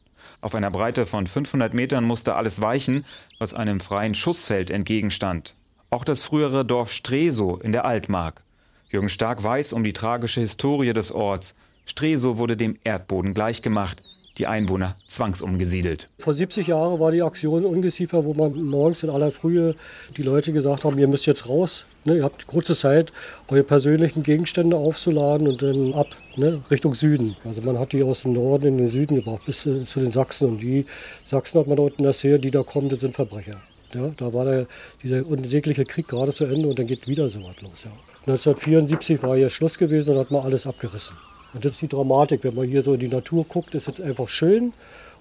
Auf 0.41 0.55
einer 0.55 0.71
Breite 0.71 1.07
von 1.07 1.27
500 1.27 1.75
Metern 1.75 2.05
musste 2.05 2.37
alles 2.37 2.61
weichen, 2.61 3.05
was 3.39 3.55
einem 3.55 3.81
freien 3.81 4.15
Schussfeld 4.15 4.71
entgegenstand. 4.71 5.57
Auch 5.91 6.05
das 6.05 6.23
frühere 6.23 6.65
Dorf 6.65 6.93
Stresow 6.93 7.61
in 7.61 7.73
der 7.73 7.87
Altmark. 7.87 8.45
Jürgen 8.91 9.09
Stark 9.09 9.43
weiß 9.43 9.73
um 9.73 9.83
die 9.83 9.93
tragische 9.93 10.41
Historie 10.41 10.93
des 10.93 11.11
Orts. 11.11 11.57
Stresow 11.89 12.37
wurde 12.37 12.57
dem 12.57 12.77
Erdboden 12.85 13.33
gleichgemacht 13.33 14.03
die 14.37 14.47
Einwohner 14.47 14.95
zwangsumgesiedelt. 15.09 16.09
Vor 16.19 16.33
70 16.33 16.69
Jahren 16.69 17.01
war 17.01 17.11
die 17.11 17.23
Aktion 17.23 17.65
Ungeziefer, 17.65 18.25
wo 18.25 18.35
man 18.35 18.63
morgens 18.63 19.03
in 19.03 19.11
aller 19.11 19.33
Frühe 19.33 19.75
die 20.17 20.23
Leute 20.23 20.53
gesagt 20.53 20.85
haben, 20.85 20.97
ihr 20.99 21.09
müsst 21.09 21.27
jetzt 21.27 21.49
raus. 21.49 21.87
Ne, 22.05 22.19
ihr 22.19 22.25
habt 22.25 22.47
kurze 22.47 22.77
Zeit, 22.77 23.13
eure 23.49 23.65
persönlichen 23.65 24.23
Gegenstände 24.23 24.77
aufzuladen 24.77 25.49
und 25.49 25.63
dann 25.63 25.93
ab 25.95 26.09
ne, 26.37 26.63
Richtung 26.71 26.95
Süden. 26.95 27.37
Also 27.45 27.63
man 27.63 27.79
hat 27.79 27.93
die 27.93 28.05
aus 28.05 28.23
dem 28.23 28.35
Norden 28.35 28.67
in 28.67 28.79
den 28.79 28.89
Süden 28.89 29.17
gebracht, 29.17 29.45
bis 29.45 29.63
zu, 29.63 29.85
zu 29.85 29.99
den 29.99 30.13
Sachsen. 30.13 30.51
Und 30.51 30.63
die 30.63 30.87
Sachsen 31.27 31.59
hat 31.59 31.67
man 31.67 31.77
dort 31.77 31.99
in 31.99 32.05
der 32.05 32.13
Serie, 32.13 32.39
die 32.39 32.53
da 32.53 32.63
kommen, 32.63 32.89
das 32.89 33.01
sind 33.01 33.17
Verbrecher. 33.17 33.61
Ja, 33.95 34.11
da 34.17 34.33
war 34.33 34.45
der, 34.45 34.67
dieser 35.03 35.27
unsägliche 35.27 35.85
Krieg 35.85 36.07
gerade 36.07 36.33
zu 36.33 36.45
Ende 36.45 36.69
und 36.69 36.79
dann 36.79 36.87
geht 36.87 37.09
wieder 37.09 37.29
so 37.29 37.41
was 37.41 37.61
los. 37.63 37.85
Ja. 37.85 37.91
1974 38.27 39.23
war 39.23 39.37
hier 39.37 39.49
Schluss 39.49 39.79
gewesen 39.79 40.11
und 40.11 40.19
hat 40.19 40.31
man 40.31 40.43
alles 40.43 40.67
abgerissen. 40.67 41.17
Und 41.59 41.65
das 41.65 41.73
ist 41.73 41.83
die 41.83 41.89
Dramatik. 41.89 42.45
Wenn 42.45 42.55
man 42.55 42.69
hier 42.69 42.83
so 42.83 42.95
in 42.95 43.01
die 43.01 43.09
Natur 43.09 43.45
guckt, 43.45 43.75
ist 43.75 43.89
es 43.89 44.01
einfach 44.01 44.29
schön. 44.29 44.73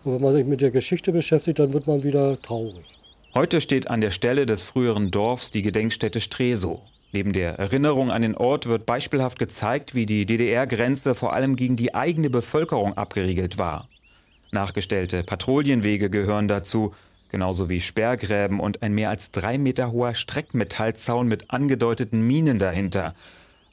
Und 0.03 0.13
wenn 0.13 0.21
man 0.21 0.35
sich 0.35 0.45
mit 0.45 0.61
der 0.61 0.69
Geschichte 0.69 1.11
beschäftigt, 1.11 1.57
dann 1.57 1.73
wird 1.73 1.87
man 1.87 2.03
wieder 2.03 2.39
traurig. 2.39 2.85
Heute 3.33 3.59
steht 3.59 3.89
an 3.89 4.01
der 4.01 4.11
Stelle 4.11 4.45
des 4.45 4.61
früheren 4.61 5.09
Dorfs 5.09 5.49
die 5.49 5.63
Gedenkstätte 5.63 6.21
Stresow. 6.21 6.81
Neben 7.11 7.33
der 7.33 7.57
Erinnerung 7.57 8.11
an 8.11 8.21
den 8.21 8.37
Ort 8.37 8.67
wird 8.67 8.85
beispielhaft 8.85 9.39
gezeigt, 9.39 9.95
wie 9.95 10.05
die 10.05 10.27
DDR-Grenze 10.27 11.15
vor 11.15 11.33
allem 11.33 11.55
gegen 11.55 11.75
die 11.75 11.95
eigene 11.95 12.29
Bevölkerung 12.29 12.95
abgeriegelt 12.95 13.57
war. 13.57 13.89
Nachgestellte 14.51 15.23
Patrouillenwege 15.23 16.11
gehören 16.11 16.47
dazu, 16.47 16.93
genauso 17.31 17.67
wie 17.67 17.81
Sperrgräben 17.81 18.59
und 18.59 18.83
ein 18.83 18.93
mehr 18.93 19.09
als 19.09 19.31
drei 19.31 19.57
Meter 19.57 19.91
hoher 19.91 20.13
Streckmetallzaun 20.13 21.27
mit 21.27 21.49
angedeuteten 21.49 22.21
Minen 22.21 22.59
dahinter. 22.59 23.15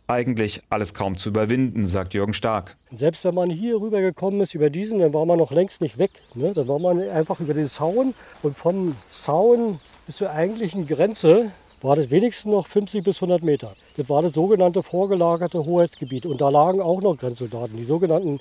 Eigentlich 0.07 0.63
alles 0.69 0.93
kaum 0.93 1.17
zu 1.17 1.31
überwinden, 1.31 1.87
sagt 1.87 2.13
Jürgen 2.13 2.35
Stark. 2.35 2.77
Selbst 2.95 3.25
wenn 3.25 3.35
man 3.35 3.49
hier 3.49 3.81
rüber 3.81 4.03
gekommen 4.03 4.43
ist, 4.43 4.55
über 4.55 4.69
diesen, 4.69 4.99
dann 4.99 5.15
war 5.15 5.25
man 5.25 5.39
noch 5.39 5.51
längst 5.51 5.81
nicht 5.81 5.97
weg. 5.97 6.11
Ne? 6.35 6.53
Dann 6.53 6.69
war 6.69 6.79
man 6.79 7.01
einfach 7.09 7.41
über 7.41 7.55
den 7.55 7.69
Zaun 7.69 8.13
und 8.43 8.55
vom 8.55 8.95
Zaun 9.11 9.81
bis 10.07 10.17
zur 10.17 10.31
eigentlichen 10.31 10.87
Grenze 10.87 11.53
war 11.81 11.97
das 11.97 12.11
wenigstens 12.11 12.53
noch 12.53 12.67
50 12.67 13.03
bis 13.03 13.17
100 13.17 13.43
Meter. 13.43 13.77
Das 13.97 14.11
war 14.11 14.21
das 14.21 14.35
sogenannte 14.35 14.83
vorgelagerte 14.83 15.65
Hoheitsgebiet. 15.65 16.27
Und 16.27 16.43
da 16.43 16.51
lagen 16.51 16.83
auch 16.83 17.01
noch 17.01 17.17
Grenzsoldaten. 17.17 17.77
Die 17.77 17.85
sogenannten 17.85 18.41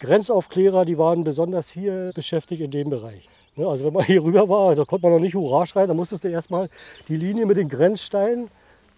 Grenzaufklärer, 0.00 0.84
die 0.84 0.98
waren 0.98 1.22
besonders 1.22 1.68
hier 1.68 2.10
beschäftigt 2.12 2.60
in 2.60 2.72
dem 2.72 2.90
Bereich. 2.90 3.28
Ne? 3.54 3.68
Also 3.68 3.84
wenn 3.84 3.92
man 3.92 4.04
hier 4.04 4.22
rüber 4.22 4.48
war, 4.48 4.74
da 4.74 4.84
konnte 4.84 5.06
man 5.06 5.12
noch 5.12 5.20
nicht 5.20 5.34
Hurra 5.36 5.64
schreien, 5.64 5.86
da 5.86 5.94
musstest 5.94 6.24
du 6.24 6.28
erstmal 6.28 6.68
die 7.06 7.16
Linie 7.16 7.46
mit 7.46 7.56
den 7.56 7.68
Grenzsteinen 7.68 8.48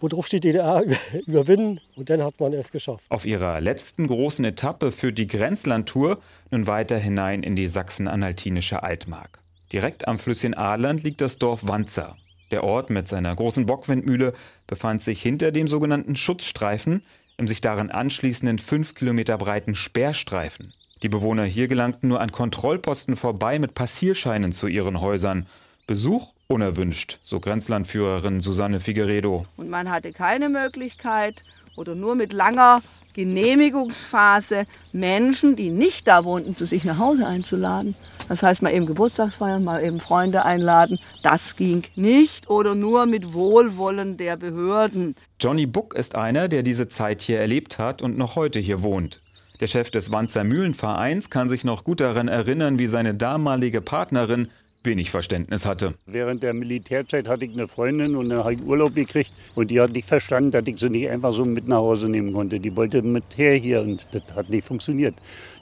wo 0.07 0.09
drauf 0.09 0.29
steht 0.29 0.45
DDR 0.45 0.85
überwinden 1.27 1.81
und 1.97 2.11
dann 2.11 2.23
hat 2.23 2.39
man 2.39 2.53
es 2.53 2.71
geschafft. 2.71 3.05
Auf 3.09 3.27
ihrer 3.27 3.61
letzten 3.61 4.07
großen 4.07 4.45
Etappe 4.45 4.93
führt 4.93 5.19
die 5.19 5.27
Grenzlandtour 5.27 6.19
nun 6.53 6.69
weiter 6.69 6.97
hinein 6.97 7.43
in 7.43 7.57
die 7.57 7.67
sachsen-anhaltinische 7.67 8.85
Altmark. 8.85 9.41
Direkt 9.73 10.07
am 10.07 10.21
Flüsschen 10.21 10.55
Ahrland 10.55 11.03
liegt 11.03 11.21
das 11.21 11.39
Dorf 11.39 11.67
Wanzer. 11.67 12.17
Der 12.53 12.63
Ort 12.63 12.91
mit 12.91 13.09
seiner 13.09 13.35
großen 13.35 13.67
Bockwindmühle 13.67 14.33
befand 14.69 15.03
sich 15.03 15.21
hinter 15.21 15.51
dem 15.51 15.67
sogenannten 15.67 16.15
Schutzstreifen, 16.15 17.03
im 17.37 17.49
sich 17.49 17.61
daran 17.61 17.91
anschließenden 17.91 18.61
fünf 18.61 18.95
Kilometer 18.95 19.37
breiten 19.39 19.75
Sperrstreifen. 19.75 20.73
Die 21.03 21.09
Bewohner 21.09 21.45
hier 21.45 21.67
gelangten 21.67 22.09
nur 22.09 22.21
an 22.21 22.31
Kontrollposten 22.31 23.17
vorbei 23.17 23.59
mit 23.59 23.75
Passierscheinen 23.75 24.53
zu 24.53 24.69
ihren 24.69 25.01
Häusern. 25.01 25.47
Besuch 25.89 26.33
unerwünscht, 26.49 27.19
so 27.25 27.41
Grenzlandführerin 27.41 28.41
Susanne 28.41 28.81
Figueredo. 28.81 29.47
Und 29.57 29.69
man 29.69 29.91
hatte 29.91 30.13
keine 30.13 30.49
Möglichkeit 30.49 31.45
oder 31.77 31.95
nur 31.95 32.15
mit 32.15 32.33
langer 32.33 32.83
Genehmigungsphase 33.15 34.67
Menschen, 34.93 35.57
die 35.57 35.71
nicht 35.71 36.07
da 36.07 36.25
wohnten, 36.25 36.55
zu 36.55 36.67
sich 36.67 36.85
nach 36.85 36.99
Hause 36.99 37.27
einzuladen. 37.27 37.95
Das 38.29 38.43
heißt, 38.43 38.61
mal 38.63 38.75
eben 38.75 38.85
Geburtstagsfeiern, 38.85 39.65
mal 39.65 39.83
eben 39.83 40.01
Freunde 40.01 40.45
einladen. 40.45 40.99
Das 41.23 41.57
ging 41.57 41.85
nicht 41.95 42.51
oder 42.51 42.75
nur 42.75 43.07
mit 43.07 43.33
Wohlwollen 43.33 44.19
der 44.19 44.37
Behörden. 44.37 45.17
Johnny 45.41 45.65
Buck 45.65 45.95
ist 45.95 46.15
einer, 46.15 46.49
der 46.49 46.63
diese 46.63 46.89
Zeit 46.89 47.23
hier 47.23 47.41
erlebt 47.41 47.79
hat 47.79 48.03
und 48.03 48.19
noch 48.19 48.37
heute 48.37 48.61
hier 48.61 48.83
wohnt. 48.83 49.23
Der 49.61 49.67
Chef 49.67 49.91
des 49.91 50.13
Wanzer 50.13 50.45
Mühlenvereins 50.45 51.31
kann 51.31 51.49
sich 51.49 51.65
noch 51.65 51.85
gut 51.85 52.01
daran 52.01 52.29
erinnern, 52.29 52.79
wie 52.79 52.87
seine 52.87 53.15
damalige 53.15 53.81
Partnerin 53.81 54.49
wenig 54.87 55.11
Verständnis 55.11 55.67
hatte. 55.67 55.95
Während 56.07 56.43
der 56.43 56.55
Militärzeit 56.55 57.29
hatte 57.29 57.45
ich 57.45 57.53
eine 57.53 57.69
Freundin 57.69 58.17
und 58.17 58.31
dann 58.31 58.39
habe 58.39 58.55
ich 58.55 58.63
Urlaub 58.63 58.95
gekriegt 58.95 59.33
und 59.55 59.71
die 59.71 59.81
hat 59.81 59.93
nicht 59.93 60.09
verstanden, 60.09 60.53
dass 60.53 60.67
ich 60.67 60.79
sie 60.79 60.89
nicht 60.89 61.09
einfach 61.11 61.33
so 61.33 61.45
mit 61.45 61.69
nach 61.69 61.79
Hause 61.79 62.09
nehmen 62.09 62.33
konnte. 62.33 62.59
Die 62.59 62.75
wollte 62.77 63.03
mit 63.03 63.25
her 63.37 63.55
hier 63.55 63.83
und 63.83 64.07
das 64.13 64.23
hat 64.35 64.49
nicht 64.49 64.67
funktioniert. 64.67 65.15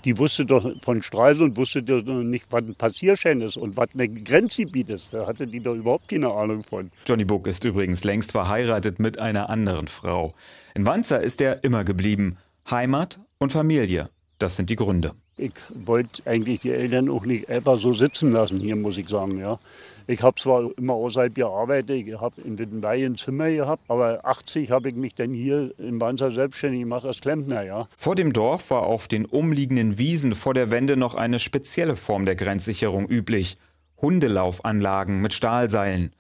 Die 0.04 0.16
wusste 0.18 0.44
doch 0.44 0.70
von 0.82 1.02
Stralsund, 1.02 1.56
wusste 1.56 1.82
doch 1.82 2.02
nicht, 2.04 2.46
was 2.50 2.62
ein 2.62 2.74
Passierschein 2.74 3.40
ist 3.40 3.56
und 3.56 3.76
was 3.76 3.88
ein 3.98 4.22
Grenzgebiet 4.22 4.90
ist. 4.90 5.14
Da 5.14 5.26
hatte 5.26 5.46
die 5.46 5.60
doch 5.60 5.74
überhaupt 5.74 6.08
keine 6.08 6.30
Ahnung 6.30 6.62
von. 6.62 6.90
Johnny 7.06 7.24
Book 7.24 7.46
ist 7.46 7.64
übrigens 7.64 8.04
längst 8.04 8.32
verheiratet 8.32 8.98
mit 8.98 9.18
einer 9.18 9.48
anderen 9.48 9.88
Frau. 9.88 10.34
In 10.74 10.84
Wanzer 10.86 11.20
ist 11.20 11.40
er 11.40 11.64
immer 11.64 11.84
geblieben. 11.84 12.36
Heimat 12.70 13.20
und 13.38 13.52
Familie, 13.52 14.10
das 14.38 14.56
sind 14.56 14.70
die 14.70 14.76
Gründe. 14.76 15.12
Ich 15.36 15.52
wollte 15.74 16.22
eigentlich 16.26 16.60
die 16.60 16.70
Eltern 16.70 17.08
auch 17.10 17.24
nicht 17.24 17.48
einfach 17.48 17.78
so 17.78 17.92
sitzen 17.92 18.32
lassen 18.32 18.60
hier, 18.60 18.76
muss 18.76 18.98
ich 18.98 19.08
sagen. 19.08 19.38
Ja. 19.38 19.58
Ich 20.06 20.22
habe 20.22 20.34
zwar 20.36 20.70
immer 20.76 20.92
außerhalb 20.92 21.34
gearbeitet, 21.34 22.06
ich 22.06 22.20
habe 22.20 22.40
in 22.42 22.58
Wittenberg 22.58 22.98
ein 22.98 23.16
Zimmer 23.16 23.50
gehabt, 23.50 23.82
aber 23.88 24.20
80 24.22 24.70
habe 24.70 24.90
ich 24.90 24.94
mich 24.96 25.14
dann 25.14 25.32
hier 25.32 25.72
in 25.78 26.00
Wanzer 26.00 26.30
selbstständig 26.30 26.82
gemacht 26.82 27.06
als 27.06 27.20
Klempner. 27.20 27.64
Ja. 27.64 27.88
Vor 27.96 28.14
dem 28.14 28.32
Dorf 28.32 28.70
war 28.70 28.82
auf 28.82 29.08
den 29.08 29.24
umliegenden 29.24 29.96
Wiesen 29.96 30.34
vor 30.34 30.52
der 30.52 30.70
Wende 30.70 30.96
noch 30.96 31.14
eine 31.14 31.38
spezielle 31.38 31.96
Form 31.96 32.26
der 32.26 32.36
Grenzsicherung 32.36 33.08
üblich. 33.08 33.56
Hundelaufanlagen 34.00 35.22
mit 35.22 35.32
Stahlseilen. 35.32 36.12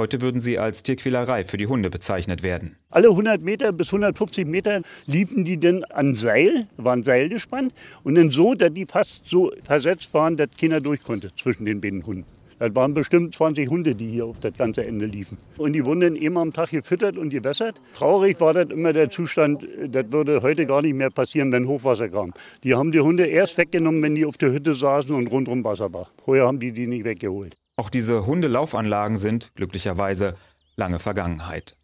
Heute 0.00 0.22
würden 0.22 0.40
sie 0.40 0.58
als 0.58 0.82
Tierquälerei 0.82 1.44
für 1.44 1.58
die 1.58 1.66
Hunde 1.66 1.90
bezeichnet 1.90 2.42
werden. 2.42 2.74
Alle 2.88 3.10
100 3.10 3.42
Meter 3.42 3.70
bis 3.70 3.88
150 3.88 4.46
Meter 4.46 4.80
liefen 5.04 5.44
die 5.44 5.60
dann 5.60 5.84
an 5.84 6.14
Seil, 6.14 6.66
waren 6.78 7.04
Seil 7.04 7.28
gespannt 7.28 7.74
und 8.02 8.14
dann 8.14 8.30
so, 8.30 8.54
dass 8.54 8.72
die 8.72 8.86
fast 8.86 9.28
so 9.28 9.52
versetzt 9.60 10.14
waren, 10.14 10.38
dass 10.38 10.48
keiner 10.58 10.80
durch 10.80 11.02
konnte 11.02 11.30
zwischen 11.36 11.66
den 11.66 11.82
beiden 11.82 12.06
Hunden. 12.06 12.24
Das 12.58 12.74
waren 12.74 12.94
bestimmt 12.94 13.34
20 13.34 13.68
Hunde, 13.68 13.94
die 13.94 14.08
hier 14.08 14.24
auf 14.24 14.40
das 14.40 14.56
ganze 14.56 14.86
Ende 14.86 15.04
liefen. 15.04 15.36
Und 15.58 15.74
die 15.74 15.84
wurden 15.84 16.00
dann 16.00 16.16
immer 16.16 16.40
am 16.40 16.54
Tag 16.54 16.70
gefüttert 16.70 17.18
und 17.18 17.28
gewässert. 17.28 17.78
Traurig 17.92 18.40
war 18.40 18.54
das 18.54 18.70
immer 18.70 18.94
der 18.94 19.10
Zustand, 19.10 19.68
das 19.86 20.10
würde 20.12 20.40
heute 20.40 20.64
gar 20.64 20.80
nicht 20.80 20.94
mehr 20.94 21.10
passieren, 21.10 21.52
wenn 21.52 21.68
Hochwasser 21.68 22.08
kam. 22.08 22.32
Die 22.64 22.74
haben 22.74 22.90
die 22.90 23.00
Hunde 23.00 23.26
erst 23.26 23.58
weggenommen, 23.58 24.02
wenn 24.02 24.14
die 24.14 24.24
auf 24.24 24.38
der 24.38 24.50
Hütte 24.50 24.74
saßen 24.74 25.14
und 25.14 25.26
rundum 25.26 25.62
Wasser 25.62 25.92
war. 25.92 26.08
Vorher 26.24 26.46
haben 26.46 26.58
die 26.58 26.72
die 26.72 26.86
nicht 26.86 27.04
weggeholt. 27.04 27.54
Auch 27.80 27.88
diese 27.88 28.26
Hundelaufanlagen 28.26 29.16
sind, 29.16 29.52
glücklicherweise, 29.54 30.36
lange 30.76 30.98
Vergangenheit. 30.98 31.76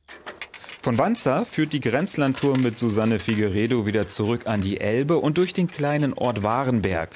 Von 0.82 0.98
Wanzer 0.98 1.46
führt 1.46 1.72
die 1.72 1.80
Grenzlandtour 1.80 2.58
mit 2.58 2.78
Susanne 2.78 3.18
Figueredo 3.18 3.86
wieder 3.86 4.06
zurück 4.06 4.42
an 4.46 4.60
die 4.60 4.78
Elbe 4.78 5.16
und 5.16 5.38
durch 5.38 5.54
den 5.54 5.68
kleinen 5.68 6.12
Ort 6.12 6.42
Warenberg. 6.42 7.08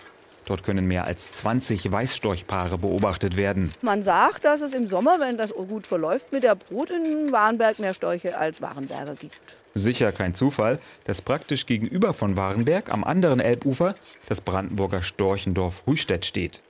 Dort 0.46 0.64
können 0.64 0.86
mehr 0.86 1.04
als 1.04 1.30
20 1.30 1.92
Weißstorchpaare 1.92 2.78
beobachtet 2.78 3.36
werden. 3.36 3.74
Man 3.82 4.02
sagt, 4.02 4.46
dass 4.46 4.62
es 4.62 4.72
im 4.72 4.88
Sommer, 4.88 5.20
wenn 5.20 5.36
das 5.36 5.52
gut 5.52 5.86
verläuft, 5.86 6.32
mit 6.32 6.42
der 6.42 6.54
Brut 6.54 6.88
in 6.88 7.32
Warenberg 7.32 7.80
mehr 7.80 7.92
Storche 7.92 8.38
als 8.38 8.62
Warenberger 8.62 9.14
gibt. 9.14 9.58
Sicher 9.74 10.10
kein 10.10 10.32
Zufall, 10.32 10.78
dass 11.04 11.20
praktisch 11.20 11.66
gegenüber 11.66 12.14
von 12.14 12.34
Warenberg 12.34 12.90
am 12.90 13.04
anderen 13.04 13.40
Elbufer 13.40 13.94
das 14.26 14.40
Brandenburger 14.40 15.02
Storchendorf 15.02 15.82
Rühstedt 15.86 16.24
steht. 16.24 16.62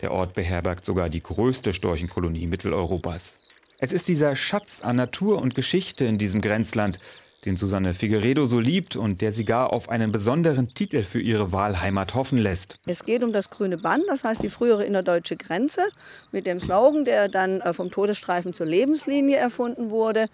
Der 0.00 0.12
Ort 0.12 0.34
beherbergt 0.34 0.84
sogar 0.84 1.08
die 1.08 1.22
größte 1.22 1.72
Storchenkolonie 1.72 2.46
Mitteleuropas. 2.46 3.38
Es 3.78 3.92
ist 3.92 4.08
dieser 4.08 4.36
Schatz 4.36 4.80
an 4.82 4.96
Natur 4.96 5.40
und 5.40 5.54
Geschichte 5.54 6.04
in 6.04 6.18
diesem 6.18 6.40
Grenzland, 6.40 6.98
den 7.44 7.56
Susanne 7.56 7.94
Figueredo 7.94 8.44
so 8.44 8.60
liebt 8.60 8.96
und 8.96 9.22
der 9.22 9.32
sie 9.32 9.44
gar 9.44 9.72
auf 9.72 9.88
einen 9.88 10.12
besonderen 10.12 10.74
Titel 10.74 11.02
für 11.02 11.20
ihre 11.20 11.52
Wahlheimat 11.52 12.14
hoffen 12.14 12.38
lässt. 12.38 12.78
Es 12.86 13.02
geht 13.02 13.24
um 13.24 13.32
das 13.32 13.48
grüne 13.48 13.78
Band, 13.78 14.04
das 14.08 14.24
heißt 14.24 14.42
die 14.42 14.50
frühere 14.50 14.84
innerdeutsche 14.84 15.36
Grenze 15.36 15.80
mit 16.32 16.46
dem 16.46 16.60
Slogan, 16.60 17.04
der 17.04 17.28
dann 17.28 17.60
äh, 17.60 17.72
vom 17.72 17.90
Todesstreifen 17.90 18.52
zur 18.52 18.66
Lebenslinie 18.66 19.36
erfunden 19.36 19.90
wurde. 19.90 20.26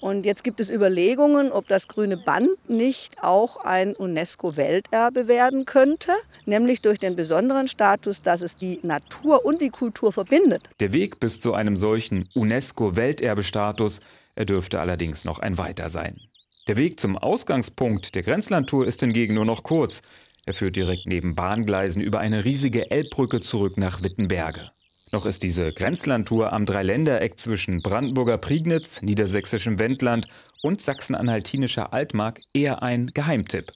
Und 0.00 0.24
jetzt 0.24 0.42
gibt 0.42 0.58
es 0.60 0.70
Überlegungen, 0.70 1.52
ob 1.52 1.68
das 1.68 1.86
grüne 1.86 2.16
Band 2.16 2.48
nicht 2.68 3.22
auch 3.22 3.56
ein 3.64 3.94
UNESCO-Welterbe 3.94 5.28
werden 5.28 5.66
könnte, 5.66 6.12
nämlich 6.46 6.80
durch 6.80 6.98
den 6.98 7.14
besonderen 7.14 7.68
Status, 7.68 8.22
dass 8.22 8.40
es 8.40 8.56
die 8.56 8.80
Natur 8.82 9.44
und 9.44 9.60
die 9.60 9.70
Kultur 9.70 10.12
verbindet. 10.12 10.62
Der 10.80 10.92
Weg 10.94 11.20
bis 11.20 11.40
zu 11.40 11.52
einem 11.52 11.76
solchen 11.76 12.28
UNESCO-Welterbestatus, 12.34 14.00
er 14.34 14.46
dürfte 14.46 14.80
allerdings 14.80 15.24
noch 15.24 15.38
ein 15.38 15.58
weiter 15.58 15.90
sein. 15.90 16.20
Der 16.66 16.78
Weg 16.78 16.98
zum 16.98 17.18
Ausgangspunkt 17.18 18.14
der 18.14 18.22
Grenzlandtour 18.22 18.86
ist 18.86 19.00
hingegen 19.00 19.34
nur 19.34 19.44
noch 19.44 19.64
kurz. 19.64 20.00
Er 20.46 20.54
führt 20.54 20.76
direkt 20.76 21.04
neben 21.04 21.34
Bahngleisen 21.34 22.00
über 22.00 22.20
eine 22.20 22.46
riesige 22.46 22.90
Elbbrücke 22.90 23.40
zurück 23.40 23.76
nach 23.76 24.02
Wittenberge. 24.02 24.70
Noch 25.12 25.26
ist 25.26 25.42
diese 25.42 25.72
Grenzlandtour 25.72 26.54
am 26.54 26.64
Dreiländereck 26.64 27.38
zwischen 27.38 27.82
Brandenburger 27.82 28.38
Prignitz, 28.38 29.02
niedersächsischem 29.02 29.78
Wendland 29.78 30.26
und 30.62 30.80
sachsen-anhaltinischer 30.80 31.92
Altmark 31.92 32.40
eher 32.54 32.82
ein 32.82 33.08
Geheimtipp. 33.08 33.70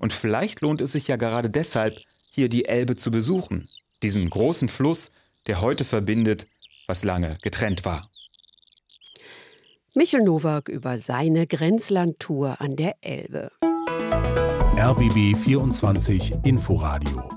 Und 0.00 0.12
vielleicht 0.12 0.62
lohnt 0.62 0.80
es 0.80 0.92
sich 0.92 1.06
ja 1.06 1.14
gerade 1.14 1.48
deshalb, 1.48 1.96
hier 2.32 2.48
die 2.48 2.64
Elbe 2.64 2.96
zu 2.96 3.12
besuchen. 3.12 3.68
Diesen 4.02 4.28
großen 4.28 4.68
Fluss, 4.68 5.12
der 5.46 5.60
heute 5.60 5.84
verbindet, 5.84 6.48
was 6.88 7.04
lange 7.04 7.38
getrennt 7.40 7.84
war. 7.84 8.11
Michel 9.94 10.22
Nowak 10.22 10.70
über 10.70 10.98
seine 10.98 11.46
Grenzlandtour 11.46 12.62
an 12.62 12.76
der 12.76 12.94
Elbe. 13.02 13.50
RBB 14.78 15.36
24 15.36 16.32
Inforadio 16.44 17.28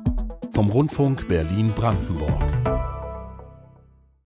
vom 0.54 0.70
Rundfunk 0.70 1.28
Berlin-Brandenburg. 1.28 2.65